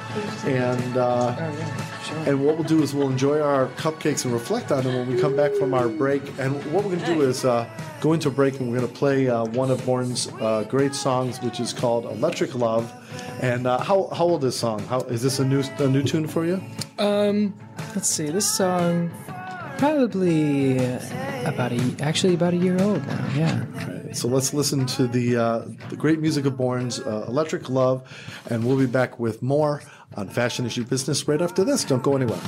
[0.46, 2.18] And uh, oh yeah, sure.
[2.28, 5.20] and what we'll do is we'll enjoy our cupcakes and reflect on them when we
[5.20, 6.22] come back from our break.
[6.38, 7.68] And what we're going to do is uh,
[8.00, 10.94] go into a break and we're going to play uh, one of Borns' uh, great
[10.94, 12.94] songs, which is called "Electric Love."
[13.42, 14.82] And uh, how how old is this song?
[14.86, 16.62] How is this a new a new tune for you?
[17.00, 17.56] Um,
[17.96, 18.30] let's see.
[18.30, 19.12] This song
[19.78, 20.78] probably
[21.46, 23.28] about a actually about a year old now.
[23.36, 23.66] Yeah.
[24.14, 28.04] So let's listen to the uh, the great music of Borns' uh, "Electric Love,"
[28.50, 29.82] and we'll be back with more
[30.16, 31.84] on Fashion is Your Business right after this.
[31.84, 32.40] Don't go anywhere.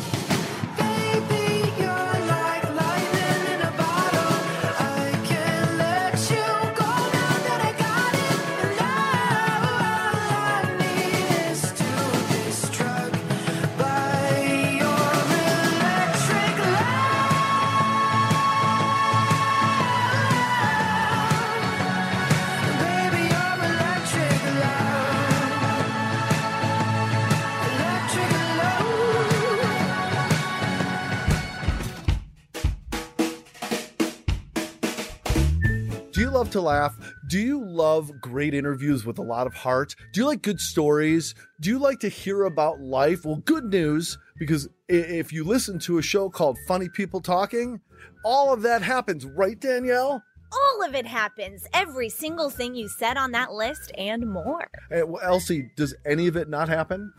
[37.34, 39.96] Do you love great interviews with a lot of heart?
[40.12, 41.34] Do you like good stories?
[41.60, 43.26] Do you like to hear about life?
[43.26, 47.82] Well, good news because if you listen to a show called Funny People Talking,
[48.24, 50.22] all of that happens, right, Danielle?
[50.52, 51.66] All of it happens.
[51.74, 54.70] Every single thing you said on that list and more.
[54.92, 57.12] Hey, well, Elsie, does any of it not happen?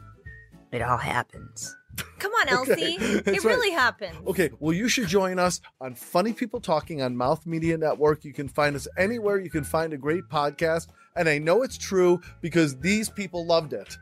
[0.71, 1.75] It all happens.
[2.19, 2.97] Come on, Elsie.
[2.99, 3.45] that's it right.
[3.45, 4.17] really happens.
[4.27, 8.25] Okay, well, you should join us on Funny People Talking on Mouth Media Network.
[8.25, 10.89] You can find us anywhere you can find a great podcast.
[11.17, 13.97] And I know it's true because these people loved it.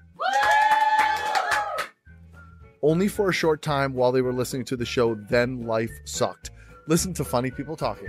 [2.83, 6.51] Only for a short time while they were listening to the show, then life sucked.
[6.89, 8.09] Listen to Funny People Talking.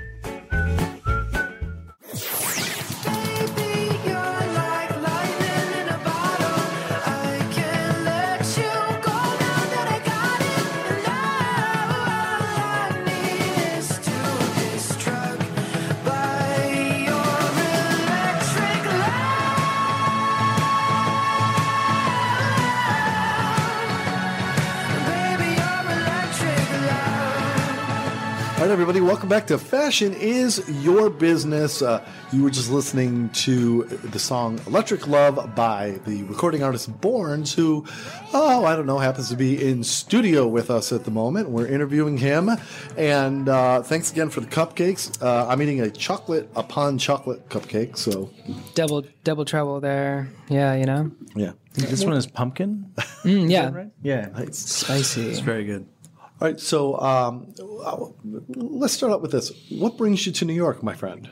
[28.84, 31.82] Everybody, welcome back to Fashion is Your Business.
[31.82, 37.56] Uh, you were just listening to the song Electric Love by the recording artist Borns,
[37.56, 37.86] who,
[38.34, 41.48] oh, I don't know, happens to be in studio with us at the moment.
[41.50, 42.50] We're interviewing him.
[42.98, 45.24] And uh, thanks again for the cupcakes.
[45.24, 47.96] Uh, I'm eating a chocolate upon chocolate cupcake.
[47.98, 48.32] So,
[48.76, 50.28] Double double trouble there.
[50.50, 51.10] Yeah, you know.
[51.38, 51.54] yeah.
[51.76, 52.92] This one is pumpkin.
[53.24, 53.86] Mm, yeah.
[54.02, 55.30] Yeah, It's Spicy.
[55.30, 55.88] it's very good.
[56.44, 57.54] All right, so um,
[57.86, 58.08] uh,
[58.54, 59.50] let's start out with this.
[59.70, 61.30] What brings you to New York, my friend?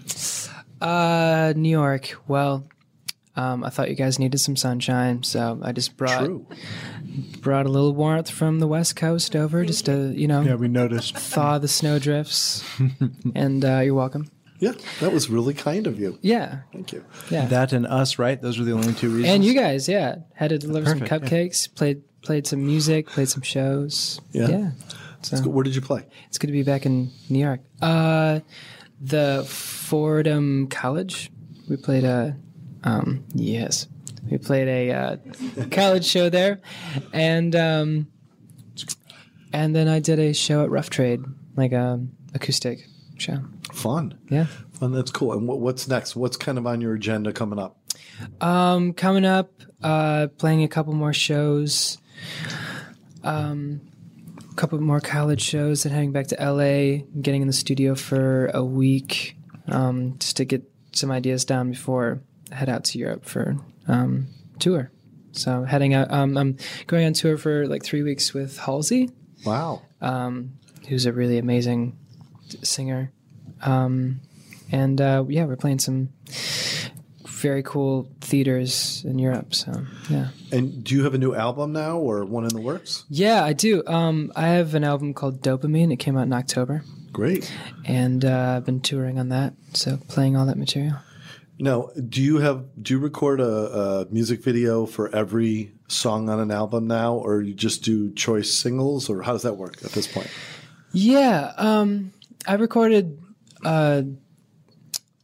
[0.79, 2.15] Uh, New York.
[2.29, 2.65] Well,
[3.35, 6.47] um, I thought you guys needed some sunshine, so I just brought True.
[7.41, 10.69] brought a little warmth from the West Coast over, just to you know Yeah, we
[10.69, 11.17] noticed.
[11.17, 12.63] thaw the snowdrifts.
[13.35, 14.31] and uh, you're welcome.
[14.59, 14.71] Yeah,
[15.01, 16.19] that was really kind of you.
[16.21, 17.03] Yeah, Thank you.
[17.29, 17.47] yeah.
[17.47, 18.41] That and us, right?
[18.41, 19.27] Those were the only two reasons.
[19.33, 21.29] and you guys, yeah, had to deliver some Perfect, yeah.
[21.29, 24.21] cupcakes, played played some music, played some shows.
[24.31, 24.47] Yeah.
[24.47, 24.71] yeah.
[25.21, 26.05] So Where did you play?
[26.27, 27.61] it's good to be back in New York.
[27.81, 28.39] Uh,
[28.99, 31.31] the Fordham College.
[31.69, 32.35] We played a,
[32.83, 33.87] um, yes,
[34.29, 35.17] we played a uh,
[35.71, 36.59] college show there,
[37.13, 38.07] and um,
[39.53, 41.21] and then I did a show at Rough Trade,
[41.55, 43.37] like a acoustic show.
[43.73, 44.17] Fun.
[44.29, 44.45] Yeah.
[44.73, 44.91] Fun.
[44.91, 45.33] That's cool.
[45.33, 46.15] And what, what's next?
[46.15, 47.77] What's kind of on your agenda coming up?
[48.41, 51.97] Um, coming up, uh, playing a couple more shows.
[53.23, 53.81] Um,
[54.61, 58.63] couple more college shows, and heading back to LA, getting in the studio for a
[58.63, 59.35] week,
[59.67, 62.21] um, just to get some ideas down before
[62.51, 64.27] I head out to Europe for um,
[64.59, 64.91] tour.
[65.31, 69.09] So heading out, um, I'm going on tour for like three weeks with Halsey,
[69.45, 69.81] Wow.
[69.99, 70.53] um,
[70.87, 71.97] who's a really amazing
[72.61, 73.11] singer.
[73.63, 74.21] Um,
[74.71, 76.09] and uh, yeah, we're playing some
[77.41, 79.53] very cool theaters in Europe.
[79.55, 79.71] So
[80.09, 83.05] yeah, And do you have a new album now or one in the works?
[83.09, 83.83] yeah, I do.
[83.87, 85.91] Um, I have an album called Dopamine.
[85.91, 87.51] It came out in October, Great.
[87.85, 89.53] and uh, I've been touring on that.
[89.73, 90.95] So playing all that material.
[91.59, 93.45] Now, do you have do you record a,
[93.81, 98.51] a music video for every song on an album now, or you just do choice
[98.53, 100.29] singles, or how does that work at this point?
[100.91, 102.13] Yeah, um,
[102.47, 103.19] I recorded
[103.63, 104.05] a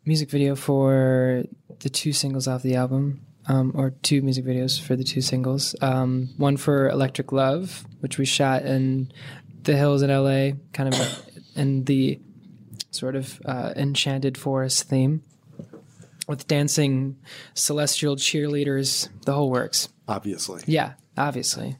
[0.05, 1.43] music video for
[1.79, 5.75] the two singles off the album, um, or two music videos for the two singles.
[5.81, 9.11] Um, one for Electric Love, which we shot in
[9.63, 12.19] the hills in LA, kind of in the
[12.91, 15.23] sort of uh, enchanted forest theme,
[16.27, 17.17] with dancing
[17.53, 19.89] celestial cheerleaders, the whole works.
[20.07, 20.61] Obviously.
[20.65, 21.77] Yeah, obviously.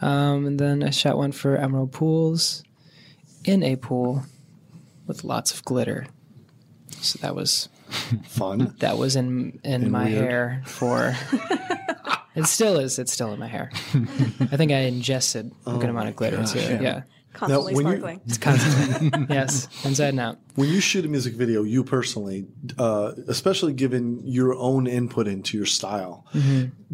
[0.00, 2.62] Um, and then I shot one for Emerald Pools
[3.44, 4.24] in a pool
[5.06, 6.06] with lots of glitter.
[7.00, 7.68] So that was
[8.28, 8.74] Fun.
[8.80, 10.24] that was in in my weird.
[10.24, 11.16] hair for.
[12.34, 12.98] it still is.
[12.98, 13.70] It's still in my hair.
[14.40, 16.78] I think I ingested a good amount of glitter too.
[16.82, 17.02] Yeah,
[17.32, 18.20] Constantly when you- sparkling.
[18.26, 19.30] it's constant.
[19.30, 20.38] yes, inside and out.
[20.54, 22.46] When you shoot a music video, you personally,
[22.78, 26.26] uh, especially given your own input into your style,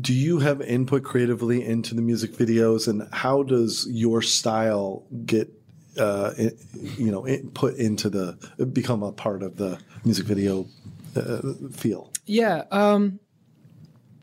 [0.00, 5.50] do you have input creatively into the music videos, and how does your style get,
[5.98, 6.52] uh, i-
[6.96, 8.36] you know, in- put into the
[8.72, 10.66] become a part of the music video
[11.16, 12.12] uh, feel?
[12.26, 12.64] Yeah.
[12.70, 13.20] Um,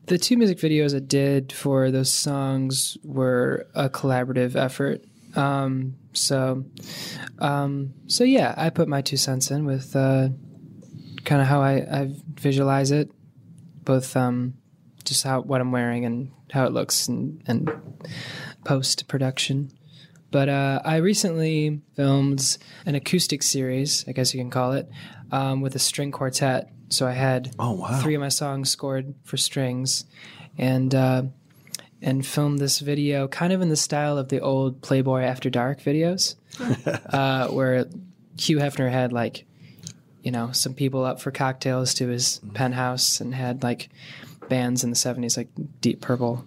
[0.06, 5.04] the two music videos I did for those songs were a collaborative effort.
[5.36, 6.64] Um, so,
[7.38, 10.30] um, so yeah, I put my two cents in with uh,
[11.24, 13.10] kind of how I, I visualize it,
[13.84, 14.54] both um,
[15.04, 17.70] just how what I'm wearing and how it looks and, and
[18.64, 19.70] post production.
[20.30, 24.88] But uh, I recently filmed an acoustic series, I guess you can call it,
[25.30, 26.70] um, with a string quartet.
[26.90, 28.00] So I had Oh, wow.
[28.00, 30.04] three of my songs scored for strings,
[30.56, 31.22] and uh,
[32.00, 35.80] and filmed this video kind of in the style of the old Playboy After Dark
[35.80, 36.36] videos,
[37.12, 37.86] uh, where
[38.38, 39.44] Hugh Hefner had like,
[40.22, 43.88] you know some people up for cocktails to his penthouse and had like
[44.48, 45.48] bands in the 70s like
[45.80, 46.46] Deep Purple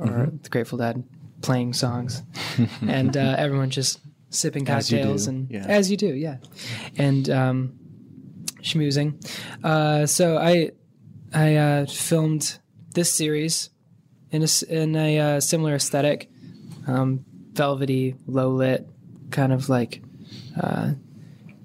[0.00, 0.42] or Mhm.
[0.42, 1.04] the Grateful Dead
[1.42, 2.22] playing songs,
[2.80, 5.66] and uh, everyone just sipping As cocktails and yeah.
[5.68, 6.38] as you do, yeah,
[6.96, 7.78] and um,
[8.64, 9.14] schmoozing.
[9.62, 10.72] Uh, so I
[11.32, 12.58] I uh, filmed
[12.94, 13.70] this series
[14.30, 16.30] in a, in a uh, similar aesthetic,
[16.86, 18.88] um, velvety, low lit,
[19.30, 20.02] kind of like,
[20.60, 20.92] uh,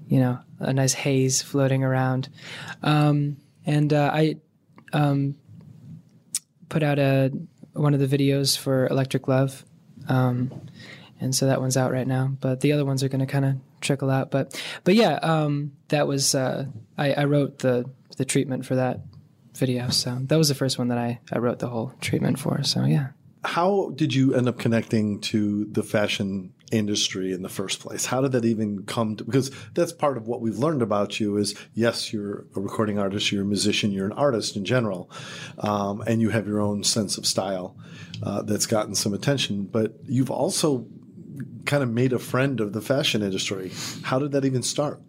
[0.07, 2.29] you know, a nice haze floating around.
[2.83, 4.37] Um, and uh, I
[4.91, 5.35] um,
[6.67, 7.31] put out a
[7.73, 9.63] one of the videos for Electric Love,
[10.07, 10.51] um,
[11.21, 12.27] and so that one's out right now.
[12.39, 14.31] But the other ones are going to kind of trickle out.
[14.31, 16.65] But but yeah, um, that was uh,
[16.97, 19.01] I, I wrote the the treatment for that
[19.55, 19.89] video.
[19.89, 22.63] So that was the first one that I I wrote the whole treatment for.
[22.63, 23.09] So yeah.
[23.45, 28.05] How did you end up connecting to the fashion industry in the first place?
[28.05, 29.23] How did that even come to?
[29.23, 33.31] Because that's part of what we've learned about you is yes, you're a recording artist,
[33.31, 35.09] you're a musician, you're an artist in general,
[35.59, 37.77] um, and you have your own sense of style
[38.23, 39.63] uh, that's gotten some attention.
[39.63, 40.85] But you've also
[41.65, 43.71] kind of made a friend of the fashion industry.
[44.03, 44.99] How did that even start?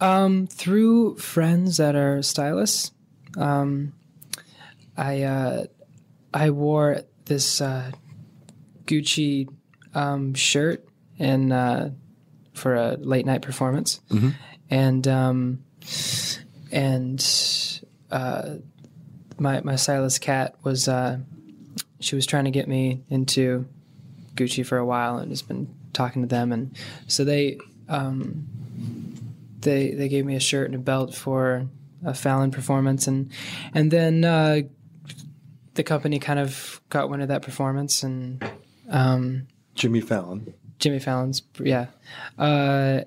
[0.00, 2.90] Um, through friends that are stylists,
[3.36, 3.92] um,
[4.96, 5.64] I uh,
[6.34, 7.92] I wore this uh,
[8.86, 9.48] Gucci
[9.94, 10.84] um, shirt
[11.18, 11.90] and uh,
[12.52, 14.34] for a late night performance, Mhm.
[14.70, 15.64] and um,
[16.70, 17.80] and
[18.10, 18.56] uh,
[19.38, 21.18] my my stylist Kat was uh,
[22.00, 23.66] she was trying to get me into
[24.34, 26.74] Gucci for a while and has been talking to them, and
[27.08, 27.58] so they.
[27.88, 28.46] Um,
[29.60, 31.66] they they gave me a shirt and a belt for
[32.04, 33.30] a Fallon performance, and
[33.74, 34.62] and then uh,
[35.74, 38.42] the company kind of got wind of that performance, and
[38.90, 40.52] um, Jimmy Fallon.
[40.80, 41.86] Jimmy Fallon's yeah,
[42.38, 43.02] uh,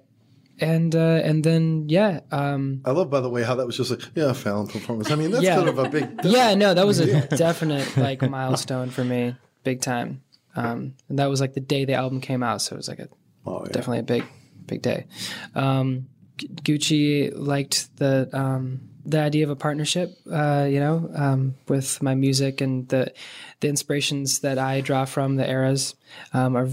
[0.59, 3.91] and uh, and then yeah, um, I love, by the way, how that was just
[3.91, 5.11] like, yeah, Fallon performance.
[5.11, 5.55] I mean, that's Yeah.
[5.57, 6.07] kind of a big.
[6.23, 7.25] yeah, no, that was a Yeah.
[7.25, 9.35] definite like milestone for me,
[9.65, 10.21] big time.
[10.55, 12.99] Um, and that was like the day the album came out, so it was like
[12.99, 13.09] a
[13.47, 14.23] Oh, definitely a big,
[14.65, 15.05] big day.
[15.53, 21.55] Um, Gu- Gucci liked the um, the idea of a partnership, uh, you know, um,
[21.67, 23.13] with my music and the
[23.59, 25.95] the inspirations that I draw from the eras
[26.33, 26.69] um, are.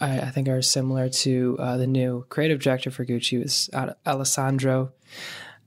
[0.00, 3.70] I, I think are similar to uh, the new creative director for Gucci was
[4.04, 4.92] Alessandro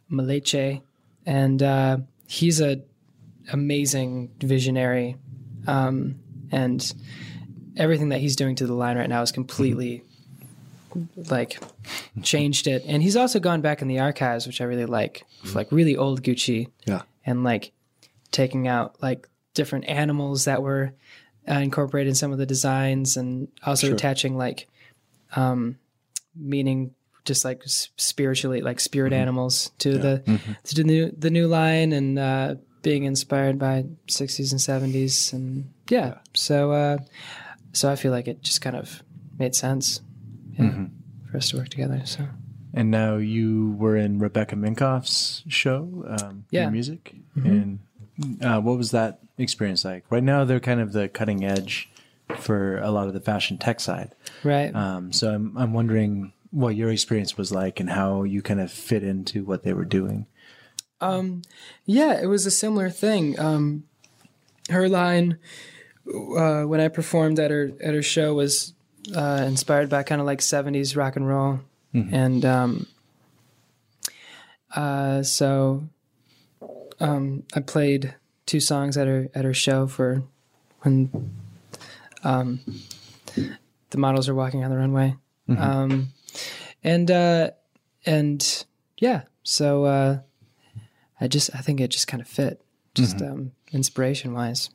[0.10, 0.82] Michele,
[1.26, 2.82] and uh, he's a
[3.54, 5.16] amazing visionary,
[5.66, 6.20] um,
[6.52, 6.94] and
[7.78, 10.04] everything that he's doing to the line right now is completely
[11.30, 11.60] like
[12.24, 12.84] changed it.
[12.88, 15.96] And he's also gone back in the archives, which I really like, with, like really
[15.96, 17.04] old Gucci, Yeah.
[17.26, 17.72] and like
[18.32, 20.94] taking out like different animals that were
[21.50, 23.96] uh, incorporated in some of the designs, and also Sure.
[23.96, 24.68] attaching like
[25.36, 25.78] um,
[26.36, 26.94] meaning
[27.26, 30.64] just like spiritually like spirit animals to the Mhm.
[30.64, 34.62] to the new the new line and uh, being inspired by 60s and
[34.94, 36.98] 70s and yeah, so uh,
[37.78, 39.04] so I feel like it just kind of
[39.38, 40.02] made sense
[40.54, 40.90] yeah, Mhm.
[41.30, 42.28] for us to work together so
[42.74, 46.64] And now you were in Rebecca Minkoff's show, um, Yeah.
[46.64, 47.16] your music.
[47.36, 47.46] Mhm.
[47.46, 47.80] And
[48.44, 50.04] uh, what was that experience like?
[50.12, 51.90] Right now, they're kind of the cutting edge
[52.38, 54.12] for a lot of the fashion tech side.
[54.44, 54.74] Right.
[54.76, 58.72] Um, so I'm, I'm wondering what your experience was like and how you kind of
[58.72, 60.26] fit into what they were doing.
[61.02, 61.42] Um,
[61.86, 63.40] yeah, it was a similar thing.
[63.40, 63.84] Um,
[64.70, 65.38] her line
[66.14, 68.74] uh, when I performed at her at her show was
[69.16, 71.60] uh, inspired by kind of like '70s rock and roll,
[71.94, 72.14] Mhm.
[72.14, 72.88] and um,
[74.76, 75.88] uh, so
[77.00, 78.16] um, I played
[78.46, 80.24] two songs at her at her show for
[80.82, 81.32] when
[82.24, 82.60] um,
[83.90, 85.16] the models are walking on the runway,
[85.50, 85.60] Mhm.
[85.62, 86.08] um,
[86.84, 87.52] and uh,
[88.06, 88.66] and
[88.98, 89.86] yeah, so.
[89.86, 90.20] Uh,
[91.20, 92.62] I just I think it just kind of fit,
[92.94, 93.32] just Mhm.
[93.32, 94.70] um, inspiration wise.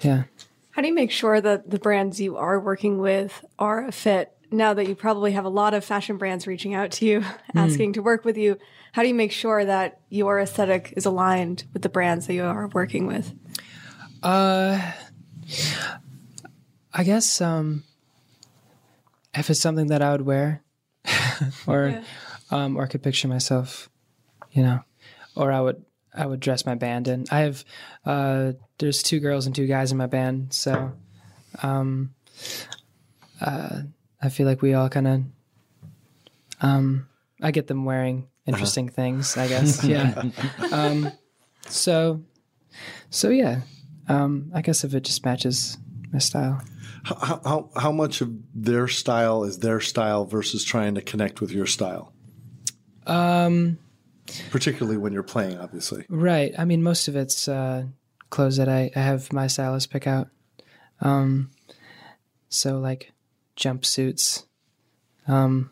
[0.00, 0.24] Yeah.
[0.70, 4.32] How do you make sure that the brands you are working with are a fit?
[4.52, 7.94] Now that you probably have a lot of fashion brands reaching out to you, asking
[7.94, 8.58] to work with you,
[8.92, 12.44] how do you make sure that your aesthetic is aligned with the brands that you
[12.44, 13.32] are working with?
[14.22, 14.92] Uh,
[16.92, 17.84] I guess um,
[19.34, 20.62] if it's something that I would wear,
[21.66, 22.02] or
[22.50, 23.88] um, or could picture myself,
[24.50, 24.80] you know,
[25.36, 25.84] or I would
[26.14, 27.24] I would dress my band in.
[27.30, 27.64] I have
[28.04, 30.92] uh, there's two girls and two guys in my band, so
[31.62, 32.14] um,
[33.40, 33.82] uh,
[34.22, 35.22] I feel like we all kind of
[36.60, 37.08] um,
[37.40, 39.36] I get them wearing interesting things.
[39.36, 40.22] I guess, yeah.
[40.72, 41.10] um,
[41.66, 42.22] so
[43.10, 43.60] so yeah,
[44.08, 45.78] um, I guess if it just matches
[46.12, 46.62] my style.
[47.02, 51.50] How, how, how much of their style is their style versus trying to connect with
[51.50, 52.12] your style?
[53.06, 53.78] Um,
[54.50, 56.04] particularly when you're playing, obviously.
[56.08, 56.52] Right.
[56.58, 57.84] I mean, most of it's uh,
[58.30, 60.28] clothes that I, I have my stylist pick out.
[61.00, 61.50] Um,
[62.48, 63.12] so like
[63.56, 64.44] jumpsuits,
[65.28, 65.70] um,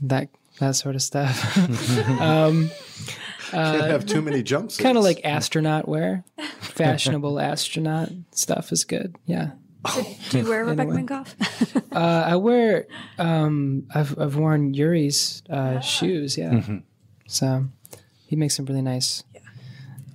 [0.00, 0.28] that
[0.58, 1.56] that sort of stuff.
[2.20, 2.70] um,
[3.50, 4.80] Can't have too many jumpsuits.
[4.80, 6.24] kind of like astronaut wear,
[6.60, 9.16] fashionable astronaut stuff is good.
[9.26, 9.50] Yeah.
[10.30, 11.02] Do you wear Rebecca Anyway.
[11.02, 11.82] Minkoff?
[11.92, 12.86] Uh, I wear.
[13.18, 16.38] Um, I've I've worn Yuri's uh, shoes.
[16.38, 16.50] Yeah.
[16.52, 16.82] Mhm.
[17.32, 17.66] So
[18.26, 19.24] he makes some really nice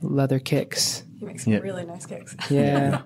[0.01, 1.03] leather kicks.
[1.19, 1.59] He makes some Yeah.
[1.59, 2.35] really nice kicks.
[2.49, 3.01] Yeah.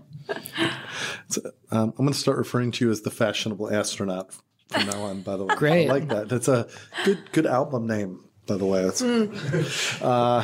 [1.29, 1.41] So,
[1.71, 4.33] um, I'm going to start referring to you as the fashionable astronaut
[4.69, 5.21] from now on.
[5.21, 5.89] By the way, Great.
[5.89, 6.29] I like that.
[6.29, 6.67] That's a
[7.05, 8.23] good good album name.
[8.51, 9.01] By the way, that's,
[10.01, 10.43] uh,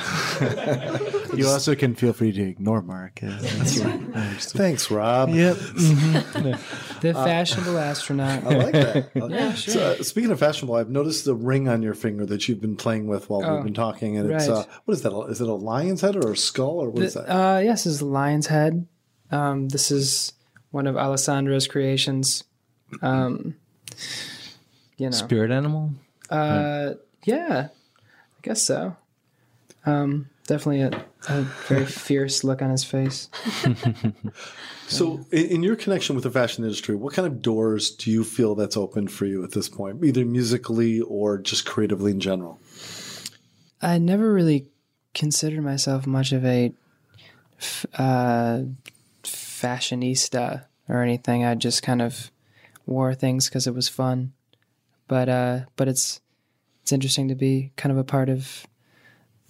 [1.36, 3.20] You also can feel free to ignore Marc.
[3.22, 5.30] uh, That's thanks, Rob.
[5.30, 5.58] Yep.
[5.58, 8.46] the fashionable astronaut.
[8.46, 9.10] I like that.
[9.30, 12.62] Yeah, So, uh, speaking of fashionable, I've noticed the ring on your finger that you've
[12.62, 14.60] been playing with while Oh, we've been talking, and it's right.
[14.60, 15.12] uh, what is that?
[15.30, 17.30] Is it a lion's head or a skull or what is The- that?
[17.30, 18.88] Uh, yes, it's a lion's head.
[19.32, 20.32] Um, this is
[20.72, 22.46] one of Alessandro's creations.
[23.02, 23.56] Um,
[24.96, 25.92] you know, Spirit animal?
[26.30, 26.94] Uh,
[27.26, 27.77] yeah, I
[28.48, 28.96] guess so.
[29.86, 33.30] Um, definitely a, a very fierce look on his face.
[34.88, 38.24] So, in, in your connection with the fashion industry, what kind of doors do you
[38.24, 42.60] feel that's open for you at this point, either musically or just creatively in general?
[43.82, 44.70] I never really
[45.14, 46.72] considered myself much of a
[47.98, 48.62] uh,
[49.24, 51.44] fashionista or anything.
[51.44, 52.32] I just kind of
[52.86, 54.32] wore things because it was fun.
[55.10, 56.22] But uh, but it's
[56.88, 58.66] it's interesting to be kind of a part of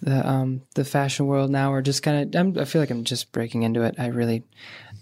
[0.00, 2.40] the um, the fashion world now, or just kind of.
[2.40, 3.94] I'm, I feel like I'm just breaking into it.
[3.96, 4.42] I really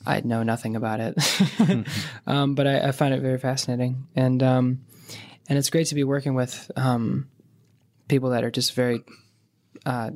[0.07, 1.17] I know nothing about it,
[2.27, 4.85] um, but I, I find it very fascinating, and um,
[5.49, 7.27] and it's great to be working with um,
[8.07, 9.03] people that are just very
[9.87, 10.11] uh,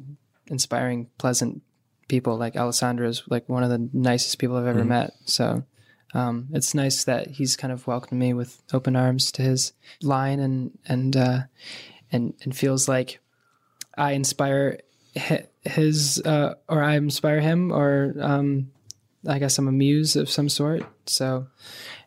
[0.49, 1.63] inspiring, pleasant
[2.09, 2.37] people.
[2.37, 4.89] Like Alessandro is like one of the nicest people I've ever Mhm.
[4.89, 5.13] met.
[5.25, 5.65] So
[6.13, 10.39] um, it's nice that he's kind of welcomed me with open arms to his line,
[10.39, 11.41] and and uh,
[12.13, 13.21] and and feels like
[13.97, 14.79] I inspire
[15.65, 18.71] his uh, or I inspire him, or um,
[19.27, 20.83] I guess I'm a muse of some sort.
[21.07, 21.47] So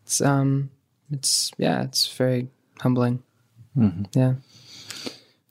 [0.03, 0.69] it's um
[1.11, 2.47] it's yeah, it's very
[2.79, 3.23] humbling.
[3.77, 4.07] Mhm.
[4.15, 4.33] Yeah.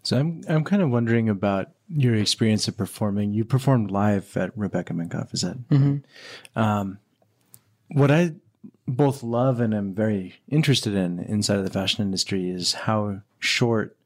[0.03, 3.33] So I'm I'm kind of wondering about your experience of performing.
[3.33, 5.57] You performed live at Rebecca Minkoff, is that?
[5.69, 6.03] Mhm.
[6.57, 6.99] Um,
[7.89, 8.33] what I
[8.89, 13.97] both love and am very interested in inside of the fashion industry is how short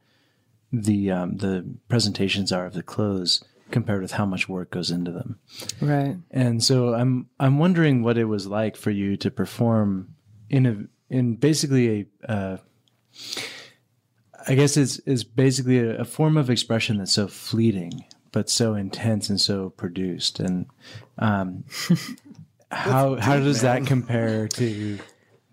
[0.73, 5.11] the um, the presentations are of the clothes compared with how much work goes into
[5.11, 5.39] them.
[5.81, 6.17] Right.
[6.31, 10.15] And so I'm I'm wondering what it was like for you to perform
[10.49, 12.57] in a in basically a uh,
[14.49, 18.75] I guess it's is basically a, a form of expression that's so fleeting but so
[18.75, 20.67] intense and so produced and
[21.19, 21.65] um,
[22.71, 23.83] how how does man.
[23.83, 24.99] that compare to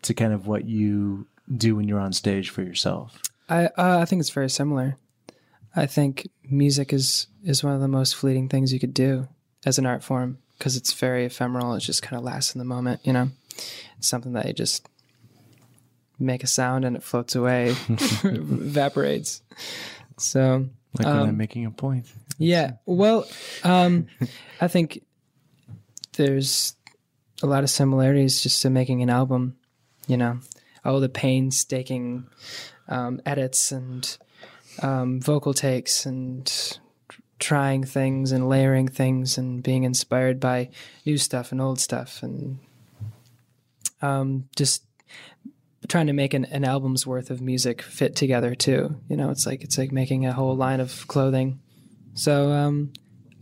[0.02, 3.22] to kind of what you do when you're on stage for yourself?
[3.50, 4.98] I uh, I think it's very similar.
[5.76, 9.28] I think music is is one of the most fleeting things you could do
[9.66, 11.74] as an art form because it's very ephemeral.
[11.74, 13.30] It just kind of lasts in the moment, you know.
[13.98, 14.88] It's something that you just
[16.20, 17.76] make a sound and it floats away,
[18.24, 19.42] evaporates.
[20.18, 20.68] So,
[20.98, 22.06] Like when um, I'm making a point.
[22.38, 22.74] yeah.
[22.86, 23.28] Well,
[23.64, 24.08] um,
[24.62, 25.04] I think
[26.14, 26.76] there's
[27.42, 29.58] a lot of similarities just to making an album.
[30.08, 30.40] You know,
[30.86, 32.28] all the painstaking
[32.88, 34.18] um, edits and
[34.82, 36.80] um, vocal takes and
[37.40, 40.70] trying things and layering things and being inspired by
[41.06, 42.60] new stuff and old stuff and
[44.02, 44.84] um, just
[45.88, 48.96] trying to make an, an album's worth of music fit together too.
[49.10, 51.60] You know, it's like it's like making a whole line of clothing.
[52.14, 52.94] So um,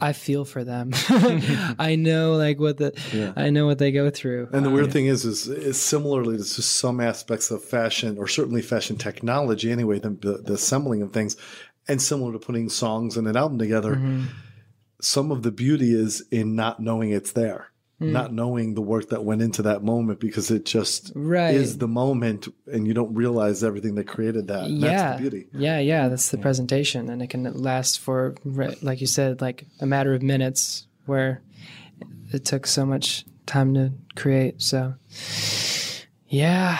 [0.01, 0.91] I feel for them.
[1.79, 3.33] I know like what the Yeah.
[3.35, 4.49] I know what they go through.
[4.51, 8.61] And the weird thing is, is, is similarly to some aspects of fashion, or certainly
[8.61, 11.37] fashion technology, anyway, the, the, the assembling of things,
[11.87, 13.95] and similar to putting songs and an album together.
[13.95, 14.25] Mm-hmm.
[15.01, 17.70] Some of the beauty is in not knowing it's there,
[18.01, 18.13] Mm.
[18.13, 21.53] not knowing the work that went into that moment because it just Right.
[21.53, 24.63] is the moment, and you don't realize everything that created that.
[24.63, 25.47] And yeah, That's the beauty.
[25.53, 28.33] Yeah, yeah, that's the presentation, and it can last for,
[28.81, 31.43] like you said, like a matter of minutes, where
[32.33, 34.63] it took so much time to create.
[34.63, 34.95] So,
[36.27, 36.79] yeah,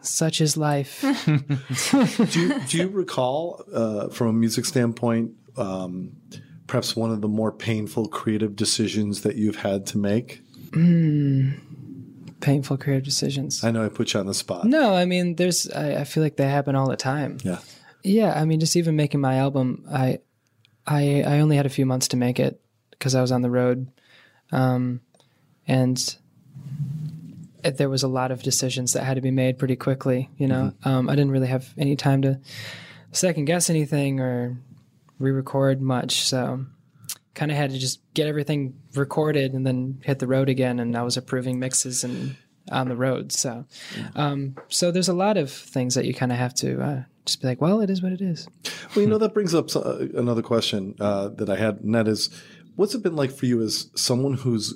[0.00, 1.02] such is life.
[2.30, 6.12] do you do you recall uh, from a music standpoint um,
[6.66, 10.42] perhaps one of the more painful creative decisions that you've had to make
[10.76, 11.58] mm,
[12.40, 13.64] painful creative decisions.
[13.64, 15.70] i know i put you on the spot No, I mean, there's.
[15.70, 17.38] I, I feel like they happen all the time.
[17.42, 17.58] yeah
[18.02, 20.18] Yeah, I mean, just even making my album, I
[20.86, 22.60] I I only had a few months to make it
[22.90, 23.88] because I was on the road,
[24.52, 25.00] um,
[25.66, 25.98] and
[27.62, 30.30] there was a lot of decisions that had to be made pretty quickly.
[30.38, 32.38] You know, um, I didn't really have any time to
[33.12, 34.56] second guess anything or
[35.18, 36.66] re-record much, so
[37.36, 40.80] kind of had to just get everything recorded and then hit the road again.
[40.80, 42.36] And I was approving mixes and
[42.72, 43.64] on the road, so
[44.16, 47.40] um, so there's a lot of things that you kind of have to uh, just
[47.40, 48.48] be like, well, it is what it is.
[48.94, 52.08] Well, you know, that brings up uh, another question uh, that I had, and that
[52.08, 52.28] is
[52.74, 54.74] what's it been like for you as someone who's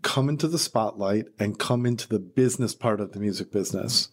[0.00, 4.08] come into the spotlight and come into the business part of the music business,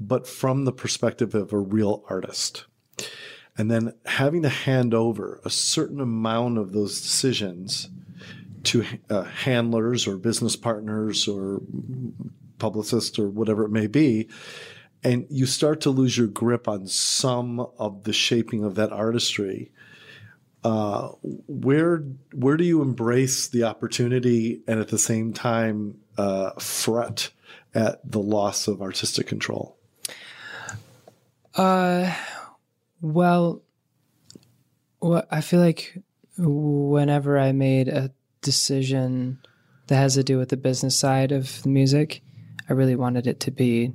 [0.00, 2.66] but from the perspective of a real artist?
[3.56, 7.90] And then having to hand over a certain amount of those decisions
[8.64, 11.60] to uh, handlers or business partners or
[12.58, 14.28] publicists or whatever it may be
[15.04, 19.72] and you start to lose your grip on some of the shaping of that artistry
[20.64, 21.08] uh,
[21.48, 27.30] where where do you embrace the opportunity and at the same time uh, fret
[27.74, 29.76] at the loss of artistic control?
[31.56, 32.14] Uh,
[33.02, 33.62] well,
[35.00, 35.98] what I feel like
[36.38, 39.38] whenever I made a decision
[39.88, 42.22] that has to do with the business side of the music,
[42.70, 43.92] I really wanted it to be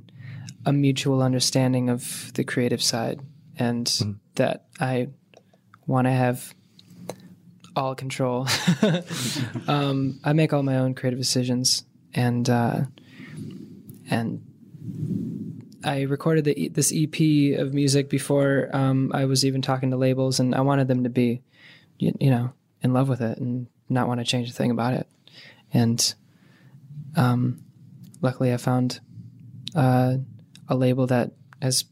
[0.66, 3.20] a mutual understanding of the creative side
[3.58, 3.90] and
[4.34, 5.08] that I
[5.86, 6.54] want to have
[7.74, 8.46] all control.
[9.68, 12.82] um, I make all my own creative decisions and uh,
[14.10, 14.44] and
[15.84, 20.40] I recorded the, this EP of music before um, I was even talking to labels,
[20.40, 21.42] and I wanted them to be,
[21.98, 22.52] you, you know,
[22.82, 25.08] in love with it and not want to change a thing about it.
[25.72, 26.14] And
[27.16, 27.62] um,
[28.20, 29.00] luckily, I found
[29.74, 30.16] uh,
[30.68, 31.84] a label that has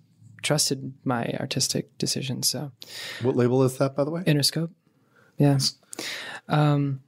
[0.43, 2.49] trusted my artistic decisions.
[2.49, 2.73] So,
[3.23, 4.71] what label is that by the way Interscope,
[5.39, 5.59] yeah,
[6.49, 7.03] um,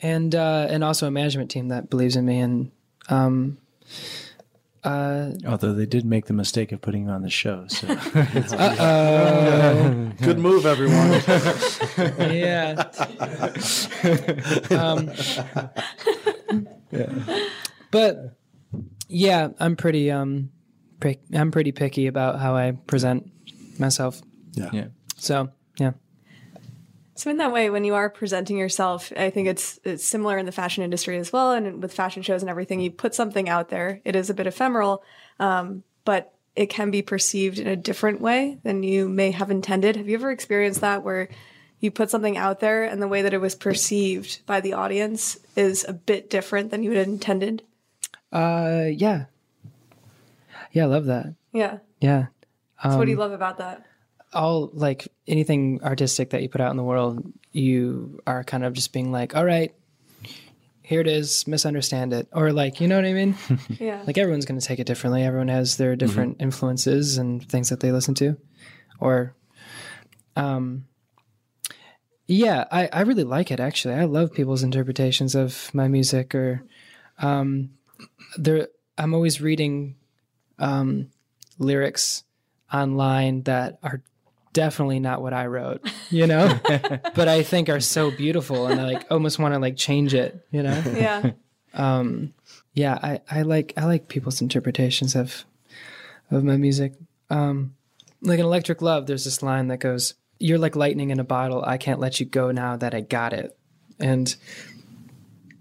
[0.00, 2.70] and uh, and also a management team that believes in me and.
[3.08, 3.58] Um,
[4.84, 7.86] uh, Although they did make the mistake of putting you on the show, so
[8.56, 10.12] Uh-oh.
[10.22, 11.12] good move everyone
[12.32, 12.90] yeah.
[14.70, 15.10] um,
[17.90, 18.36] But
[19.08, 20.50] yeah, I'm pretty um,
[21.00, 23.30] pick, I'm pretty picky about how I present
[23.78, 24.20] myself.
[24.54, 24.86] yeah yeah.
[25.16, 25.92] So yeah.
[27.20, 30.46] So in that way, when you are presenting yourself, I think it's it's similar in
[30.46, 32.80] the fashion industry as well, and with fashion shows and everything.
[32.80, 35.02] You put something out there; it is a bit ephemeral,
[35.38, 39.96] um, but it can be perceived in a different way than you may have intended.
[39.96, 41.28] Have you ever experienced that, where
[41.78, 45.38] you put something out there and the way that it was perceived by the audience
[45.56, 47.62] is a bit different than you had intended?
[48.32, 49.26] Uh, yeah.
[50.72, 51.34] Yeah, I love that.
[51.52, 51.80] Yeah.
[52.00, 52.28] Yeah.
[52.82, 53.84] So what do you love about that?
[54.32, 58.72] All like anything artistic that you put out in the world, you are kind of
[58.72, 59.74] just being like, all right,
[60.82, 62.28] here it is, misunderstand it.
[62.32, 63.36] Or like, you know what I mean?
[63.78, 64.02] Yeah.
[64.06, 65.22] like everyone's going to take it differently.
[65.22, 68.36] Everyone has their different influences and things that they listen to.
[68.98, 69.34] Or,
[70.36, 70.86] um,
[72.26, 73.94] yeah, I, I really like it actually.
[73.94, 76.62] I love people's interpretations of my music or,
[77.18, 77.70] um,
[78.36, 78.68] there,
[78.98, 79.96] I'm always reading,
[80.58, 81.10] um,
[81.58, 82.24] lyrics
[82.72, 84.02] online that are
[84.52, 86.58] definitely not what I wrote, you know,
[87.14, 90.46] but I think are so beautiful and I like almost want to like change it,
[90.50, 90.82] you know?
[90.96, 91.30] Yeah.
[91.72, 92.34] Um,
[92.74, 95.44] yeah, I, I like, I like people's interpretations of,
[96.30, 96.94] of my music.
[97.30, 97.74] Um,
[98.22, 101.64] like in Electric Love, there's this line that goes, you're like lightning in a bottle.
[101.64, 103.56] I can't let you go now that I got it.
[104.00, 104.34] And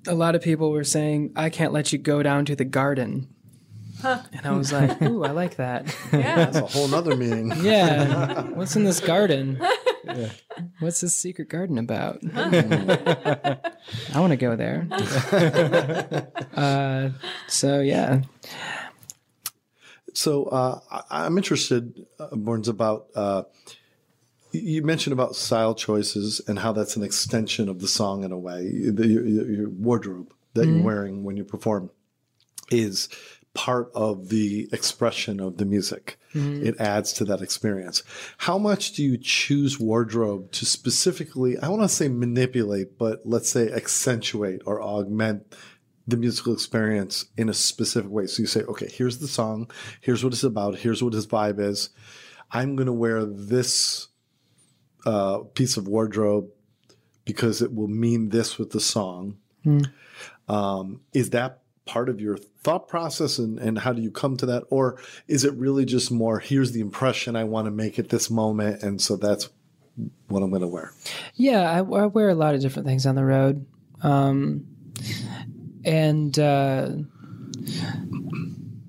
[0.07, 3.27] a lot of people were saying, I can't let you go down to the garden.
[4.03, 5.93] And I was like, ooh, I like that.
[6.13, 6.35] Yeah.
[6.35, 8.43] that's a whole nother meaning Yeah.
[8.43, 9.61] What's in this garden?
[10.79, 12.19] What's this secret garden about?
[12.35, 13.57] I
[14.15, 14.87] want to go there.
[16.55, 17.09] uh,
[17.47, 18.21] so yeah.
[20.13, 23.43] So uh, I- I'm interested, uh, Borns, about uh,
[24.51, 28.37] you mentioned about style choices and how that's an extension of the song in a
[28.37, 28.89] way.
[28.89, 31.91] The, your, your wardrobe that you're wearing when you perform
[32.71, 33.07] is
[33.53, 36.17] part of the expression of the music.
[36.63, 38.03] It adds to that experience.
[38.37, 43.49] How much do you choose wardrobe to specifically, I want to say manipulate, but let's
[43.49, 45.55] say accentuate or augment
[46.07, 48.27] the musical experience in a specific way.
[48.27, 49.69] So you say, okay, here's the song,
[50.01, 51.89] here's what it's about, here's what his vibe is.
[52.51, 54.07] I'm going to wear this
[55.05, 56.47] uh, piece of wardrobe
[57.25, 59.37] because it will mean this with the song.
[60.47, 64.45] Um, is that part of your thought process and, and how do you come to
[64.45, 64.63] that?
[64.69, 68.29] Or is it really just more, here's the impression I want to make at this
[68.29, 68.83] moment.
[68.83, 69.49] And so that's
[70.27, 70.93] what I'm going to wear.
[71.33, 73.65] Yeah, I, I wear a lot of different things on the road,
[74.03, 74.67] um,
[75.83, 76.91] and uh,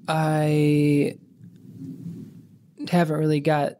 [0.06, 1.16] I
[2.88, 3.78] haven't really got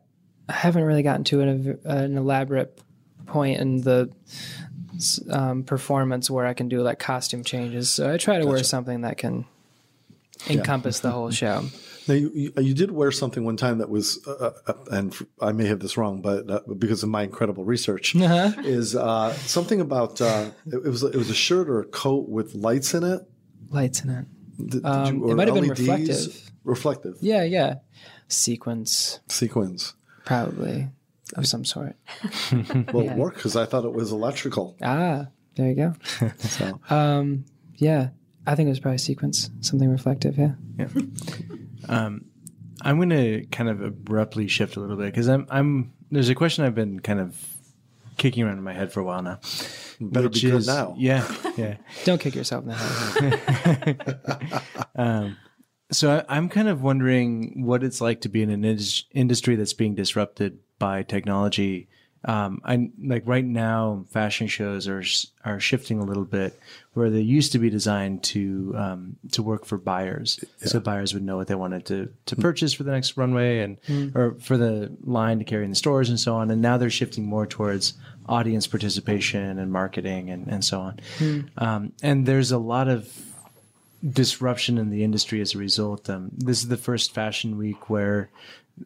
[0.49, 2.81] I haven't really gotten to an, an elaborate
[3.27, 4.11] point in the
[5.31, 7.91] um, performance where I can do like costume changes.
[7.91, 9.45] So I try to wear something that can
[10.49, 11.65] encompass the whole show.
[12.09, 15.53] Now you, you, you did wear something one time that was, uh, uh, and I
[15.53, 18.53] may have this wrong, but uh, because of my incredible research, Uh-huh.
[18.65, 22.29] is uh, something about uh, it, it was it was a shirt or a coat
[22.29, 23.21] with lights in it.
[23.71, 24.27] Lights in it.
[24.59, 26.51] Did, did Um, or it might have been reflective.
[26.65, 27.77] Reflective Yeah, yeah.
[28.29, 29.95] Sequence, sequins.
[30.25, 30.89] probably
[31.37, 31.97] of some sort.
[32.93, 33.13] Well, Yeah.
[33.13, 34.77] it worked because I thought it was electrical.
[34.83, 35.95] Ah, there you go.
[36.39, 37.45] So Um,
[37.77, 38.09] yeah,
[38.47, 40.37] I think it was probably sequence, something reflective.
[40.39, 40.53] Yeah.
[41.89, 42.25] Um,
[42.83, 46.35] I'm going to kind of abruptly shift a little bit because I'm I'm there's a
[46.35, 47.37] question I've been kind of
[48.17, 49.39] kicking around in my head for a while now.
[50.01, 50.95] better which be good is- now.
[50.99, 51.27] Yeah,
[51.57, 51.77] yeah.
[52.05, 54.63] Don't kick yourself in the head.
[54.97, 55.37] um,
[55.93, 59.57] so I, I'm kind of wondering what it's like to be in an indus- industry
[59.57, 61.87] that's being disrupted by technology.
[62.23, 65.03] Um, I like right now, fashion shows are
[65.43, 66.59] are shifting a little bit,
[66.93, 71.23] where they used to be designed to um, to work for buyers, so buyers would
[71.23, 73.79] know what they wanted to to purchase for the next runway and
[74.15, 76.51] or for the line to carry in the stores and so on.
[76.51, 77.95] And now they're shifting more towards
[78.27, 81.01] audience participation and marketing and and so on.
[81.57, 83.11] Um, and there's a lot of
[84.07, 86.11] disruption in the industry as a result.
[86.11, 88.29] Um, this is the first fashion week where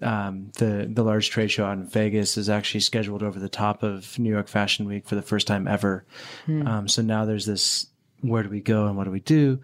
[0.02, 3.82] um, the the large trade show out in Vegas is actually scheduled over the top
[3.82, 6.04] of New York Fashion Week for the first time ever.
[6.66, 7.86] Um, so now there's this:
[8.20, 9.60] where do we go and what do we do?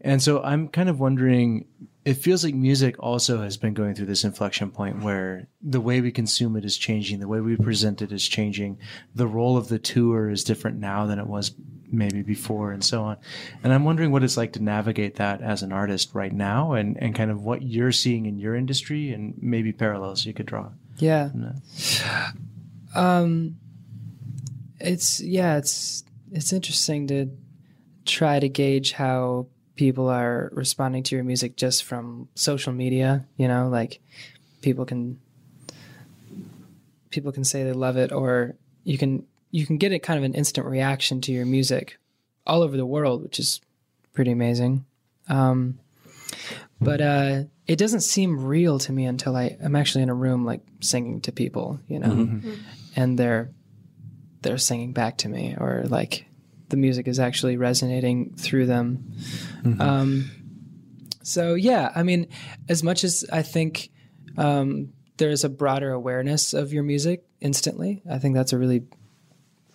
[0.00, 1.66] And so I'm kind of wondering.
[2.04, 6.00] It feels like music also has been going through this inflection point where the way
[6.00, 8.78] we consume it is changing, the way we present it is changing.
[9.14, 11.52] The role of the tour is different now than it was
[11.90, 13.16] maybe before and so on.
[13.62, 16.96] And I'm wondering what it's like to navigate that as an artist right now and,
[17.02, 20.70] and kind of what you're seeing in your industry and maybe parallels you could draw.
[20.98, 21.30] Yeah.
[22.94, 23.56] Um,
[24.80, 27.30] it's yeah, it's it's interesting to
[28.04, 33.26] try to gauge how people are responding to your music just from social media.
[33.36, 34.00] You know, like
[34.62, 35.20] people can
[37.10, 40.24] people can say they love it, or you can you can get a kind of
[40.24, 41.98] an instant reaction to your music
[42.46, 43.60] all over the world, which is
[44.12, 44.84] pretty amazing.
[45.28, 45.78] Um,
[46.80, 50.44] but uh, it doesn't seem real to me until I am actually in a room
[50.44, 52.40] like singing to people, you know,
[52.96, 53.50] and they're
[54.42, 56.26] they're singing back to me, or like
[56.68, 59.12] the music is actually resonating through them.
[59.80, 60.30] Um,
[61.22, 62.28] so yeah, I mean,
[62.68, 63.90] as much as I think
[64.36, 68.84] um, there's a broader awareness of your music instantly, I think that's a really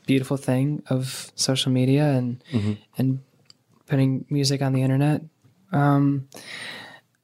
[0.06, 2.44] beautiful thing of social media and
[2.98, 3.20] and
[3.88, 5.22] putting music on the internet.
[5.72, 6.28] Um,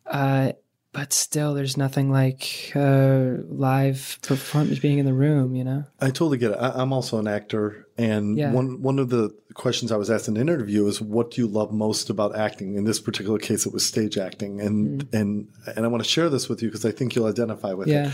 [0.05, 0.53] uh,
[0.91, 5.55] but still, there's nothing like uh, live performance, being in the room.
[5.55, 5.83] You know.
[6.01, 6.57] I totally get it.
[6.59, 8.51] I, I'm also an actor, and Yeah.
[8.51, 11.47] one one of the questions I was asked in an interview is, "What do you
[11.47, 15.85] love most about acting?" In this particular case, it was stage acting, and and and
[15.85, 18.11] I want to share this with you because I think you'll identify with Yeah.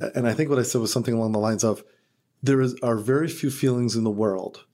[0.00, 0.12] it.
[0.14, 1.82] And I think what I said was something along the lines of,
[2.44, 4.64] "There is are very few feelings in the world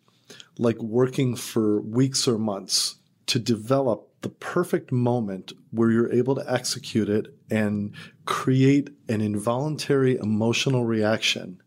[0.59, 2.97] like working for weeks or months
[3.27, 7.95] to develop the perfect moment where you're able to execute it and
[8.27, 11.63] create an involuntary emotional reaction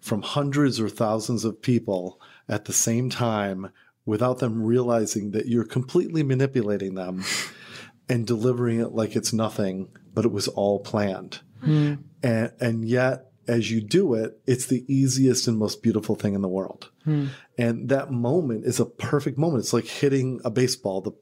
[0.00, 3.70] from hundreds or thousands of people at the same time
[4.06, 7.24] without them realizing that you're completely manipulating them
[8.08, 11.40] and delivering it like it's nothing, but it was all planned.
[11.60, 11.94] Hmm.
[12.22, 16.42] And, and yet, as you do it, it's the easiest and most beautiful thing in
[16.42, 16.90] the world.
[17.04, 17.28] Hmm.
[17.56, 19.64] And that moment is a perfect moment.
[19.64, 21.12] It's like hitting a baseball the,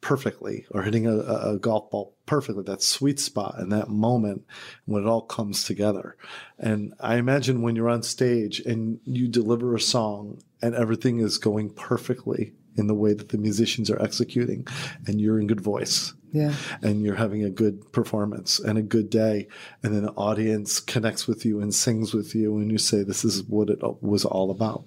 [0.00, 2.62] perfectly or hitting a, a golf ball perfectly.
[2.64, 4.44] That sweet spot and that moment
[4.84, 6.16] when it all comes together.
[6.58, 11.38] And I imagine when you're on stage and you deliver a song and everything is
[11.38, 14.66] going perfectly in the way that the musicians are executing
[15.06, 16.54] and you're in good voice Yeah.
[16.82, 19.48] and you're having a good performance and a good day
[19.82, 23.24] and then the audience connects with you and sings with you and you say this
[23.24, 24.84] is what it was all about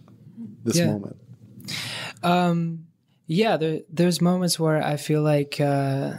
[0.64, 0.88] this Yeah.
[0.88, 1.18] moment
[2.24, 2.88] Um,
[3.28, 6.14] yeah, there, there's moments where I feel like uh,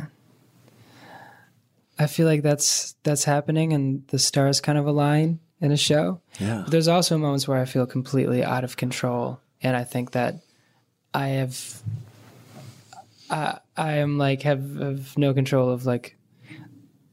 [1.98, 6.20] I feel like that's that's happening, and the stars kind of align in a show.
[6.38, 10.12] yeah But there's also moments where I feel completely out of control, and I think
[10.12, 10.40] that
[11.16, 11.82] I have,
[13.30, 16.18] I, I am like have, have no control of like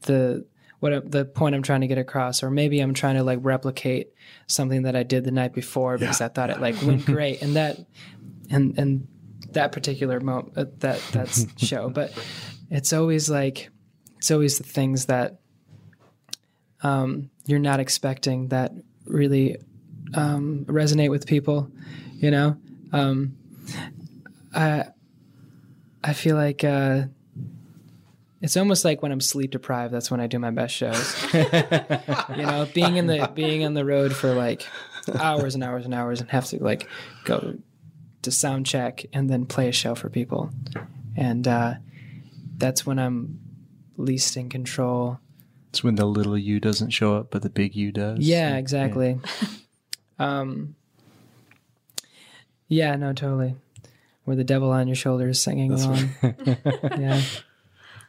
[0.02, 0.44] the
[0.80, 4.12] what the point I'm trying to get across, or maybe I'm trying to like replicate
[4.46, 7.56] something that I did the night before because I thought it like went great, and
[7.56, 7.78] that
[8.50, 9.08] and and
[9.52, 12.12] that particular moment uh, that that's show, but
[12.70, 13.70] it's always like
[14.18, 15.40] it's always the things that
[16.82, 18.72] um, you're not expecting that
[19.06, 19.56] really
[20.12, 21.70] um, resonate with people,
[22.16, 22.58] you know.
[22.92, 23.38] Um,
[24.54, 24.84] I
[26.02, 26.64] I feel like.
[26.64, 27.04] Uh,
[28.44, 29.94] it's almost like when I'm sleep deprived.
[29.94, 31.16] That's when I do my best shows.
[31.32, 34.66] you know, being in the being on the road for like
[35.18, 36.86] hours and hours and hours, and have to like
[37.24, 37.56] go
[38.20, 40.50] to sound check and then play a show for people,
[41.16, 41.74] and uh,
[42.58, 43.40] that's when I'm
[43.96, 45.20] least in control.
[45.70, 48.18] It's when the little you doesn't show up, but the big you does.
[48.18, 49.18] Yeah, exactly.
[50.18, 50.76] um,
[52.68, 53.56] yeah, no, totally.
[54.24, 56.10] Where the devil on your shoulder is singing along.
[56.22, 57.20] yeah.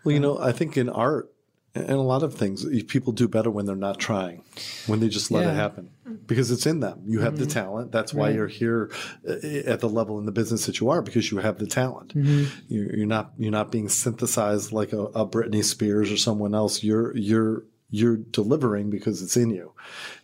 [0.04, 1.32] Well, you know, I think in art
[1.74, 4.44] and a lot of things, people do better when they're not trying,
[4.88, 5.52] when they just let Yeah.
[5.52, 5.90] it happen
[6.26, 7.02] because it's in them.
[7.06, 7.92] You have the talent.
[7.92, 8.36] That's why Right.
[8.36, 8.92] you're here
[9.28, 9.34] uh,
[9.66, 12.14] at the level in the business that you are because you have the talent.
[12.16, 16.82] You're, you're not you're not being synthesized like a, a Britney Spears or someone else.
[16.82, 19.74] You're you're you're delivering because it's in you,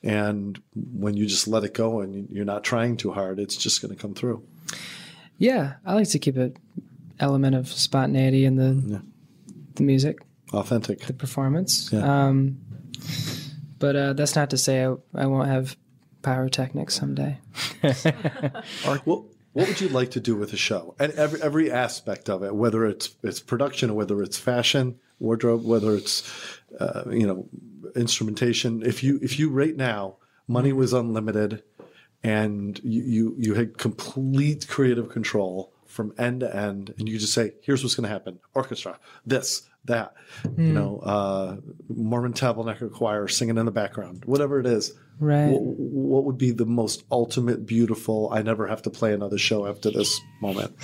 [0.04, 3.82] and when you just let it go and you're not trying too hard, it's just
[3.82, 4.44] going to come through.
[5.42, 6.56] Yeah, I like to keep an
[7.20, 9.02] element of spontaneity in the
[9.74, 10.20] the music,
[10.54, 11.00] Authentic.
[11.00, 11.92] the performance.
[11.92, 12.28] Yeah.
[12.28, 12.60] Um,
[13.80, 15.76] but uh, that's not to say I, I won't have
[16.22, 17.40] pyrotechnics someday.
[18.86, 19.08] What
[19.54, 20.94] what would you like to do with a show?
[21.00, 25.66] And every every aspect of it, whether it's it's production or whether it's fashion, wardrobe,
[25.66, 26.22] whether it's
[26.80, 27.50] uh, you know
[27.96, 28.84] instrumentation.
[28.86, 30.18] If you if you right now
[30.48, 31.64] money was unlimited,
[32.24, 37.34] and you you, you had complete creative control from end to end, and you just
[37.34, 40.14] say, "Here's what's going to happen: orchestra, this." That
[40.60, 41.56] you know, uh,
[41.90, 44.94] Mormon Tabernacle Choir singing in the background, whatever it is.
[45.20, 45.48] Right.
[45.48, 48.30] What, what would be the most ultimate, beautiful?
[48.32, 50.76] I never have to play another show after this moment.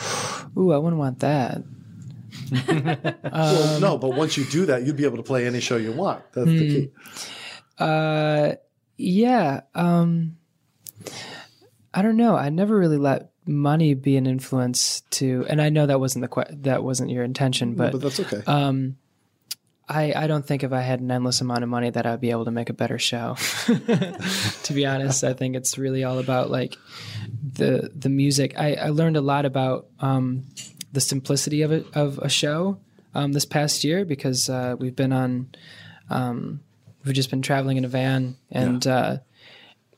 [0.57, 1.61] Ooh, I wouldn't want that.
[3.23, 5.91] well, no, but once you do that, you'd be able to play any show you
[5.91, 6.23] want.
[6.33, 6.91] That's the key.
[7.77, 8.53] Uh,
[8.97, 9.61] yeah.
[9.75, 10.37] Um,
[11.97, 12.35] I don't know.
[12.35, 16.27] I never really let money be an influence to, and I know that wasn't the
[16.27, 18.43] que- that wasn't your intention, but, But that's okay.
[18.45, 18.97] um,
[19.89, 22.29] I I don't think if I had an endless amount of money that I'd be
[22.29, 23.35] able to make a better show.
[23.65, 26.77] to be honest, I think it's really all about like
[27.53, 28.53] the the music.
[28.59, 30.45] I, I learned a lot about um,
[30.93, 32.77] the simplicity of it of a show
[33.15, 35.49] um, this past year because uh, we've been on
[36.11, 36.59] um,
[37.03, 39.17] we've just been traveling in a van and uh,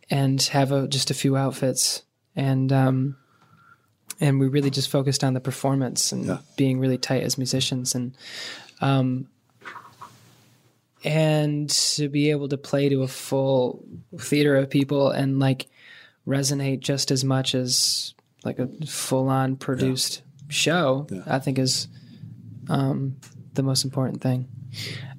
[0.10, 2.03] and have a, just a few outfits
[2.36, 3.16] and um,
[4.20, 6.38] and we really just focused on the performance and Yeah.
[6.57, 8.16] being really tight as musicians and
[8.82, 9.28] um,
[11.03, 13.84] and to be able to play to a full
[14.18, 15.68] theater of people and like
[16.28, 21.24] resonate just as much as like a full on produced show, Yeah.
[21.26, 21.88] I think is
[22.70, 23.16] um,
[23.53, 24.47] the most important thing.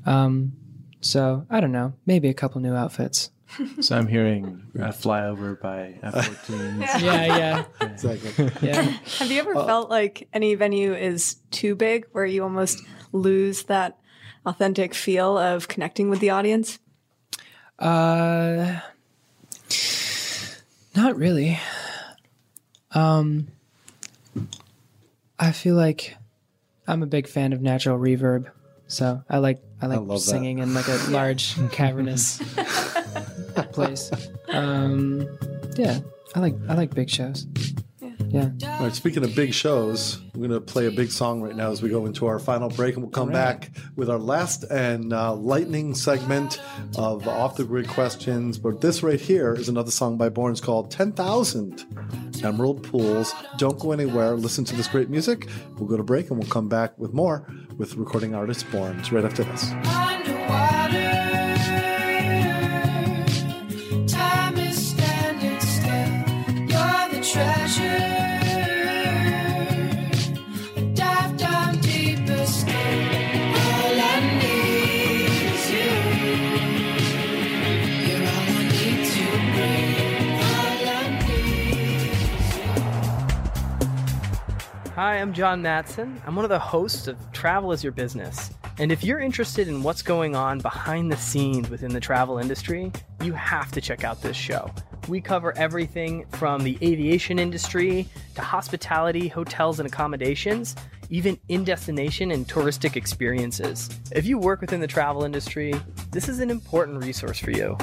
[0.06, 0.52] Um,
[1.00, 3.30] so I don't know, maybe a couple new outfits.
[3.80, 6.80] So I'm hearing uh, "Flyover" by F-14.
[7.02, 8.50] Yeah, yeah, Exactly.
[8.68, 8.82] yeah.
[9.18, 12.82] Have you ever felt like any venue is too big where you almost
[13.12, 13.98] lose that
[14.46, 16.78] authentic feel of connecting with the audience?
[17.78, 18.80] Uh,
[20.94, 21.58] not really.
[22.92, 23.48] Um,
[25.38, 26.16] I feel like
[26.86, 28.50] I'm a big fan of natural reverb,
[28.90, 30.18] so I like I like love that.
[30.18, 32.38] singing in like a large cavernous
[33.72, 34.10] place.
[34.48, 35.26] Um,
[35.76, 36.00] yeah,
[36.34, 37.46] I like I like big shows.
[38.30, 38.50] Yeah.
[38.62, 41.72] All right, speaking of big shows, we're going to play a big song right now
[41.72, 45.12] as we go into our final break, and we'll come back with our last and
[45.12, 46.60] uh, lightning segment
[46.96, 48.56] of off the grid questions.
[48.56, 53.34] But this right here is another song by Borns called 10,000 Emerald Pools.
[53.58, 54.34] Don't go anywhere.
[54.36, 55.48] Listen to this great music.
[55.76, 57.46] We'll go to break and we'll come back with more
[57.78, 60.29] with recording artist Borns right after this.
[85.00, 86.20] Hi, I'm John Matson.
[86.26, 88.50] I'm one of the hosts of Travel is Your Business.
[88.78, 92.92] And if you're interested in what's going on behind the scenes within the travel industry,
[93.22, 94.70] you have to check out this show.
[95.08, 100.76] We cover everything from the aviation industry to hospitality, hotels and accommodations,
[101.08, 103.88] even in destination and touristic experiences.
[104.12, 105.72] If you work within the travel industry,
[106.10, 107.78] this is an important resource for you.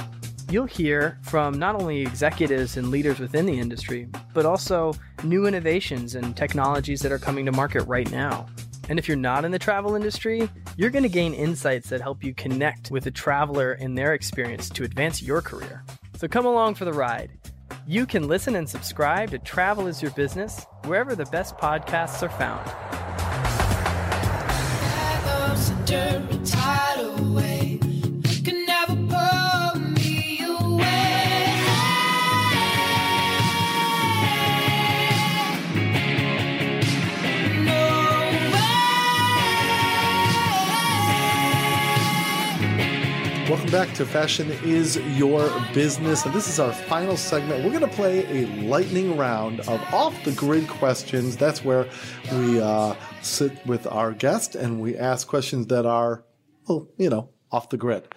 [0.51, 4.93] You'll hear from not only executives and leaders within the industry, but also
[5.23, 8.45] new innovations and technologies that are coming to market right now.
[8.89, 12.23] And if you're not in the travel industry, you're going to gain insights that help
[12.23, 15.83] you connect with a traveler and their experience to advance your career.
[16.15, 17.31] So come along for the ride.
[17.85, 22.29] You can listen and subscribe to Travel is Your Business wherever the best podcasts are
[22.29, 22.67] found.
[43.49, 46.25] Welcome back to Fashion is Your Business.
[46.25, 47.63] And this is our final segment.
[47.63, 51.37] We're going to play a lightning round of off the grid questions.
[51.37, 51.87] That's where
[52.33, 56.25] we uh, sit with our guest and we ask questions that are,
[56.67, 58.09] well, you know, off the grid.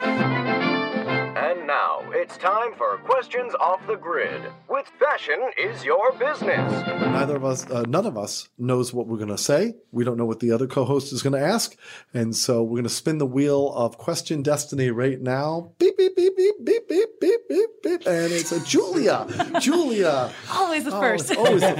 [2.33, 6.71] And now it's time for questions off the grid with Fashion is Your Business.
[6.87, 9.75] Neither of us, uh, none of us knows what we're going to say.
[9.93, 11.77] We don't know what the other co-host is going to ask.
[12.15, 15.73] And so we're going to spin the wheel of question destiny right now.
[15.79, 18.07] Beep, beep, beep, beep, beep, beep, beep, beep, beep.
[18.07, 19.27] And it's a Julia.
[19.61, 20.33] Julia.
[20.53, 21.31] Always the Oh, first.
[21.31, 21.75] it's always the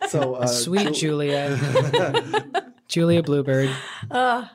[0.00, 0.10] first.
[0.10, 2.72] So, uh, Sweet Ju- Julia.
[2.88, 3.70] Julia Bluebird.
[4.10, 4.46] Uh,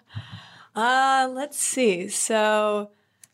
[0.75, 2.07] uh, let's see.
[2.09, 2.91] So,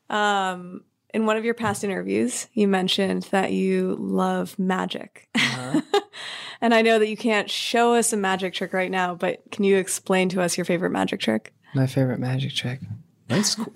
[0.09, 0.83] um,
[1.17, 5.27] in one of your past interviews, you mentioned that you love magic.
[6.61, 9.63] and I know that you can't show us a magic trick right now, but can
[9.63, 11.55] you explain to us your favorite magic trick?
[11.73, 12.81] My favorite magic trick.
[13.29, 13.59] Nice.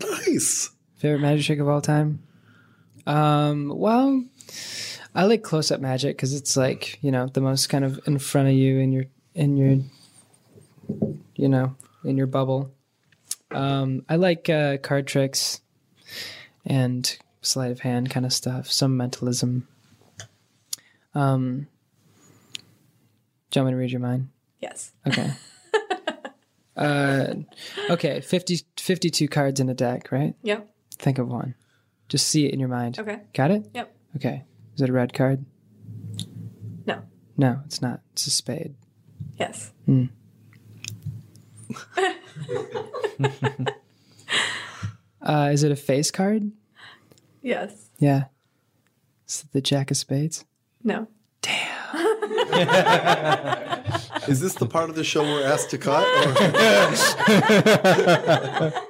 [0.00, 0.70] Nice.
[0.96, 2.22] Favorite magic trick of all time?
[3.04, 4.24] Um, well,
[5.12, 8.18] I like close up magic because it's like, you know, the most kind of in
[8.18, 9.04] front of you in your
[9.34, 9.78] in your
[11.34, 12.72] you know, in your bubble.
[13.50, 15.60] Um, I like uh, card tricks
[16.64, 19.66] and sleight of hand kind of stuff, some mentalism.
[21.14, 21.66] Um,
[23.50, 24.28] do you want me to read your mind?
[24.60, 24.92] Yes.
[25.06, 25.32] Okay.
[26.76, 27.34] uh,
[27.90, 30.34] okay, 50, 52 cards in a deck, right?
[30.42, 30.68] Yep.
[30.98, 31.54] Think of one.
[32.08, 32.98] Just see it in your mind.
[32.98, 33.20] Okay.
[33.32, 33.70] Got it?
[33.74, 33.94] Yep.
[34.16, 34.44] Okay.
[34.74, 35.44] Is it a red card?
[36.86, 37.02] No.
[37.36, 38.00] No, it's not.
[38.12, 38.74] It's a spade.
[39.38, 39.72] Yes.
[39.86, 40.06] Hmm.
[45.22, 46.50] uh, is it a face card?
[47.42, 47.90] Yes.
[47.98, 48.24] Yeah.
[49.28, 50.44] Is it the Jack of Spades?
[50.82, 51.08] No.
[54.28, 56.06] Is this the part of the show we're asked to cut?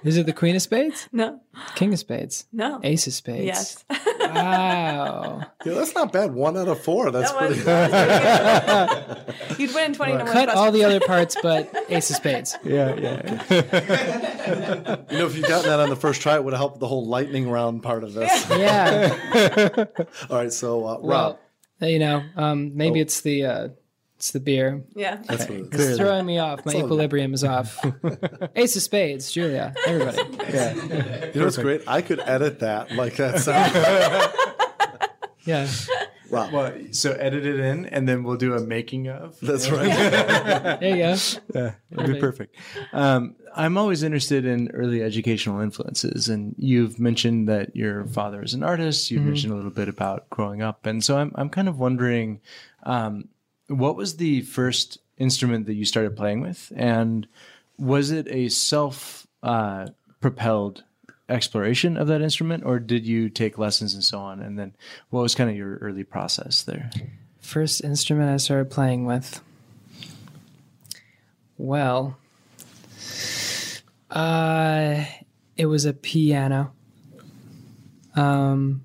[0.05, 1.09] Is it the Queen of Spades?
[1.13, 1.41] No.
[1.77, 2.47] King of Spades?
[2.53, 2.81] No.
[2.83, 3.45] Ace of Spades?
[3.47, 3.85] Yes.
[4.21, 5.43] Wow.
[5.65, 6.33] Yeah, that's not bad.
[6.35, 7.11] One out of four.
[7.11, 11.01] That's That was- pretty that You'd win in 20 to 1 Cut all the other
[11.01, 12.57] parts but Ace of Spades.
[12.65, 13.45] Yeah, yeah.
[15.11, 16.87] You know, if you'd gotten that on the first try, it would have helped the
[16.89, 18.49] whole lightning round part of this.
[18.51, 19.87] Yeah.
[20.29, 21.03] All right, so uh, Rob.
[21.03, 21.39] Well,
[21.81, 23.69] you know, um, maybe it's the uh,
[24.17, 24.85] it's the beer.
[24.95, 25.17] Yeah.
[25.25, 26.67] That's what It's throwing me off.
[26.67, 27.83] My equilibrium is off.
[28.55, 30.19] Ace of Spades, Julia, everybody.
[30.53, 30.75] Yeah.
[31.33, 31.83] You know what's great?
[31.87, 34.37] I could edit that like that sound.
[35.45, 35.67] Yeah.
[36.31, 36.53] Rob.
[36.53, 39.39] Well, so edit it in, and then we'll do a making of.
[39.41, 39.89] That's right.
[39.89, 41.17] There you go.
[41.55, 42.57] Yeah, it'd be perfect.
[42.93, 48.55] Um, I'm always interested in early educational influences, and you've mentioned that your father is
[48.55, 49.11] an artist.
[49.11, 49.27] You've Mhm.
[49.27, 52.41] mentioned a little bit about growing up, and so I'm I'm kind of wondering,
[52.85, 53.29] um,
[53.69, 57.27] what was the first instrument that you started playing with, and
[57.79, 59.89] was it a self uh,
[60.21, 60.85] propelled
[61.31, 64.41] exploration of that instrument, or did you take lessons and so on?
[64.41, 64.75] And then,
[65.11, 66.91] what was kind of your early process there?
[67.41, 69.41] First instrument I started playing with.
[71.57, 72.17] Well,
[74.11, 75.05] uh,
[75.57, 76.73] it was a piano.
[78.15, 78.83] Um,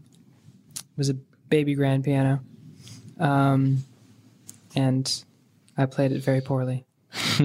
[0.75, 1.15] it was a
[1.49, 2.41] baby grand piano.
[3.19, 3.83] Um,
[4.75, 5.23] and
[5.77, 6.85] I played it very poorly.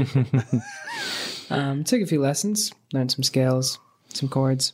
[1.50, 3.78] um, took a few lessons, learned some scales,
[4.14, 4.72] some chords.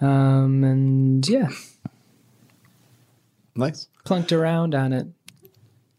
[0.00, 1.50] Um, and yeah,
[3.54, 3.88] Nice.
[4.04, 5.06] plunked around on it.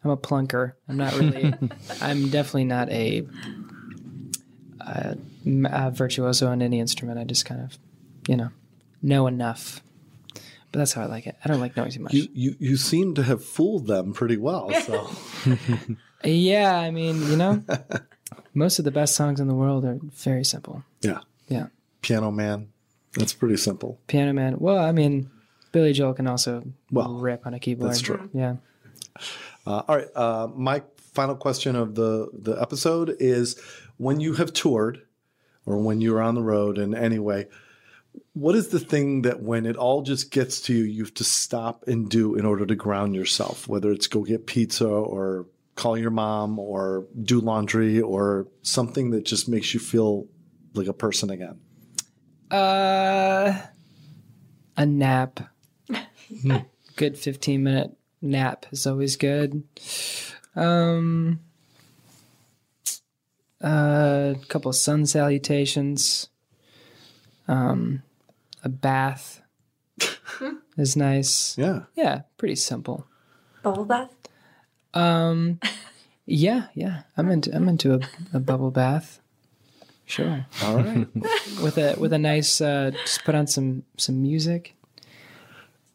[0.03, 0.73] I'm a plunker.
[0.89, 1.53] I'm not really.
[2.01, 3.27] I'm definitely not a,
[4.79, 5.15] a,
[5.65, 7.19] a virtuoso on any instrument.
[7.19, 7.77] I just kind of,
[8.27, 8.49] you know,
[9.03, 9.83] know enough.
[10.71, 11.35] But that's how I like it.
[11.45, 12.13] I don't like knowing too much.
[12.13, 14.71] You, you you seem to have fooled them pretty well.
[14.81, 15.11] So
[16.23, 17.63] Yeah, I mean, you know,
[18.53, 20.83] most of the best songs in the world are very simple.
[21.01, 21.19] Yeah.
[21.51, 21.67] Yeah.
[22.01, 22.69] Piano Man.
[23.13, 23.99] That's pretty simple.
[24.07, 24.55] Piano Man.
[24.57, 25.29] Well, I mean,
[25.71, 27.89] Billy Joel can also Well, rip on a keyboard.
[27.91, 28.29] that's true.
[28.33, 28.55] Yeah.
[29.67, 30.07] Uh, all right.
[30.15, 30.81] Uh, my
[31.13, 33.59] final question of the the episode is:
[33.97, 35.01] When you have toured,
[35.65, 37.47] or when you're on the road in any way,
[38.33, 41.23] what is the thing that when it all just gets to you, you have to
[41.23, 43.67] stop and do in order to ground yourself?
[43.67, 45.45] Whether it's go get pizza or
[45.75, 50.27] call your mom or do laundry or something that just makes you feel
[50.73, 51.59] like a person again.
[52.49, 53.59] Uh,
[54.77, 55.39] a nap.
[56.95, 59.63] good 15 minute nap is always good.
[60.55, 61.39] Um,
[63.61, 66.29] a couple of sun salutations.
[67.47, 68.03] Um,
[68.63, 69.41] a bath
[70.77, 71.57] is nice.
[71.57, 71.81] Yeah.
[71.95, 73.07] Yeah, pretty simple.
[73.63, 74.13] Bubble bath?
[74.93, 75.59] Um,
[76.25, 77.03] yeah, yeah.
[77.17, 77.99] I'm into I'm into a,
[78.33, 79.20] a bubble bath.
[80.11, 80.45] Sure.
[80.63, 81.07] All right.
[81.63, 84.75] with a with a nice uh, just put on some some music.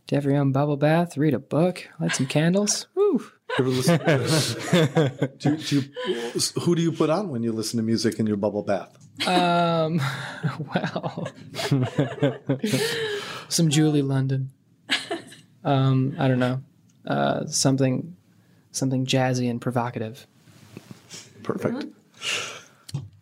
[0.06, 1.18] Do you have your own bubble bath?
[1.18, 1.86] Read a book.
[2.00, 2.86] Light some candles.
[2.94, 3.22] Woo.
[3.58, 8.18] Ever listen- do, do you, who do you put on when you listen to music
[8.18, 9.06] in your bubble bath?
[9.28, 10.00] Um,
[10.74, 11.28] well,
[13.48, 14.50] some Julie London.
[15.62, 16.62] Um, I don't know,
[17.06, 18.16] uh, something,
[18.72, 20.26] something jazzy and provocative.
[21.42, 21.84] Perfect.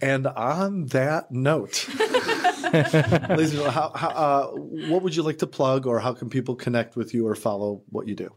[0.04, 4.46] And on that note, ladies and gentlemen, how, how, uh,
[4.90, 7.80] what would you like to plug, or how can people connect with you or follow
[7.90, 8.34] what you do?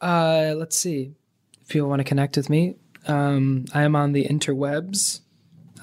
[0.00, 1.12] Uh, let's see.
[1.60, 2.76] If people want to connect with me,
[3.06, 5.20] um, I am on the interwebs.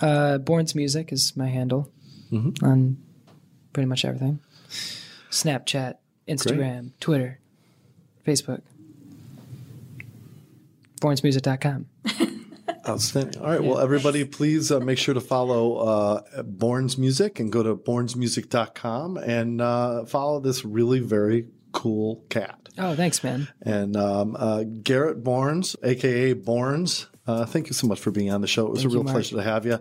[0.01, 1.91] Uh, Borns Music is my handle
[2.31, 2.61] Mhm.
[2.63, 2.97] on
[3.73, 4.39] pretty much everything.
[5.29, 5.95] Snapchat,
[6.27, 7.39] Instagram, Twitter,
[8.25, 8.61] Facebook.
[11.01, 11.85] BornsMusic.com.
[12.87, 13.41] Outstanding.
[13.41, 13.63] All right.
[13.63, 19.17] Well, everybody, please uh, make sure to follow uh, Borns Music and go to bornsmusic.com
[19.17, 22.69] and uh, follow this really very cool cat.
[22.77, 23.47] Oh, thanks, man.
[23.61, 28.41] And um, uh, Garret Borns, aka Borns, uh, thank you so much for being on
[28.41, 28.65] the show.
[28.67, 29.13] It was Thank a real Marc.
[29.15, 29.79] pleasure to have you.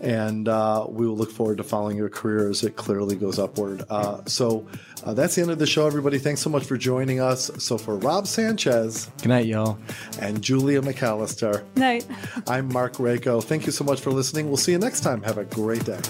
[0.00, 3.84] And uh, we will look forward to following your career as it clearly goes upward.
[3.88, 4.66] Uh, so
[5.04, 6.18] uh, that's the end of the show, everybody.
[6.18, 7.50] Thanks so much for joining us.
[7.58, 9.78] So for Rob Sanchez Good night, y'all.
[10.20, 12.06] and Julia McCalaster, Night.
[12.48, 13.42] I'm Marc Rako.
[13.42, 14.48] Thank you so much for listening.
[14.48, 15.22] We'll see you next time.
[15.22, 16.00] Have a great day.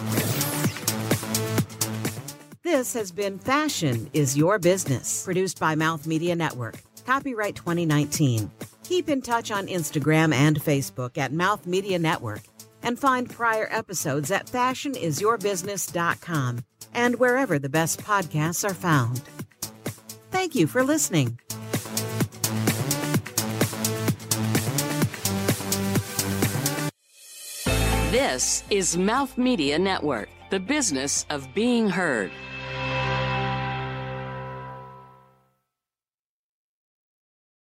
[2.62, 6.76] This has been Fashion is Your Business, produced by Mouth Media Network.
[7.04, 8.50] Copyright 2019.
[8.90, 12.42] Keep in touch on Instagram and Facebook at Mouth Media Network
[12.82, 19.22] and find prior episodes at fashionisyourbusiness.com and wherever the best podcasts are found.
[20.32, 21.38] Thank you for listening.
[28.10, 32.32] This is Mouth Media Network, the business of being heard.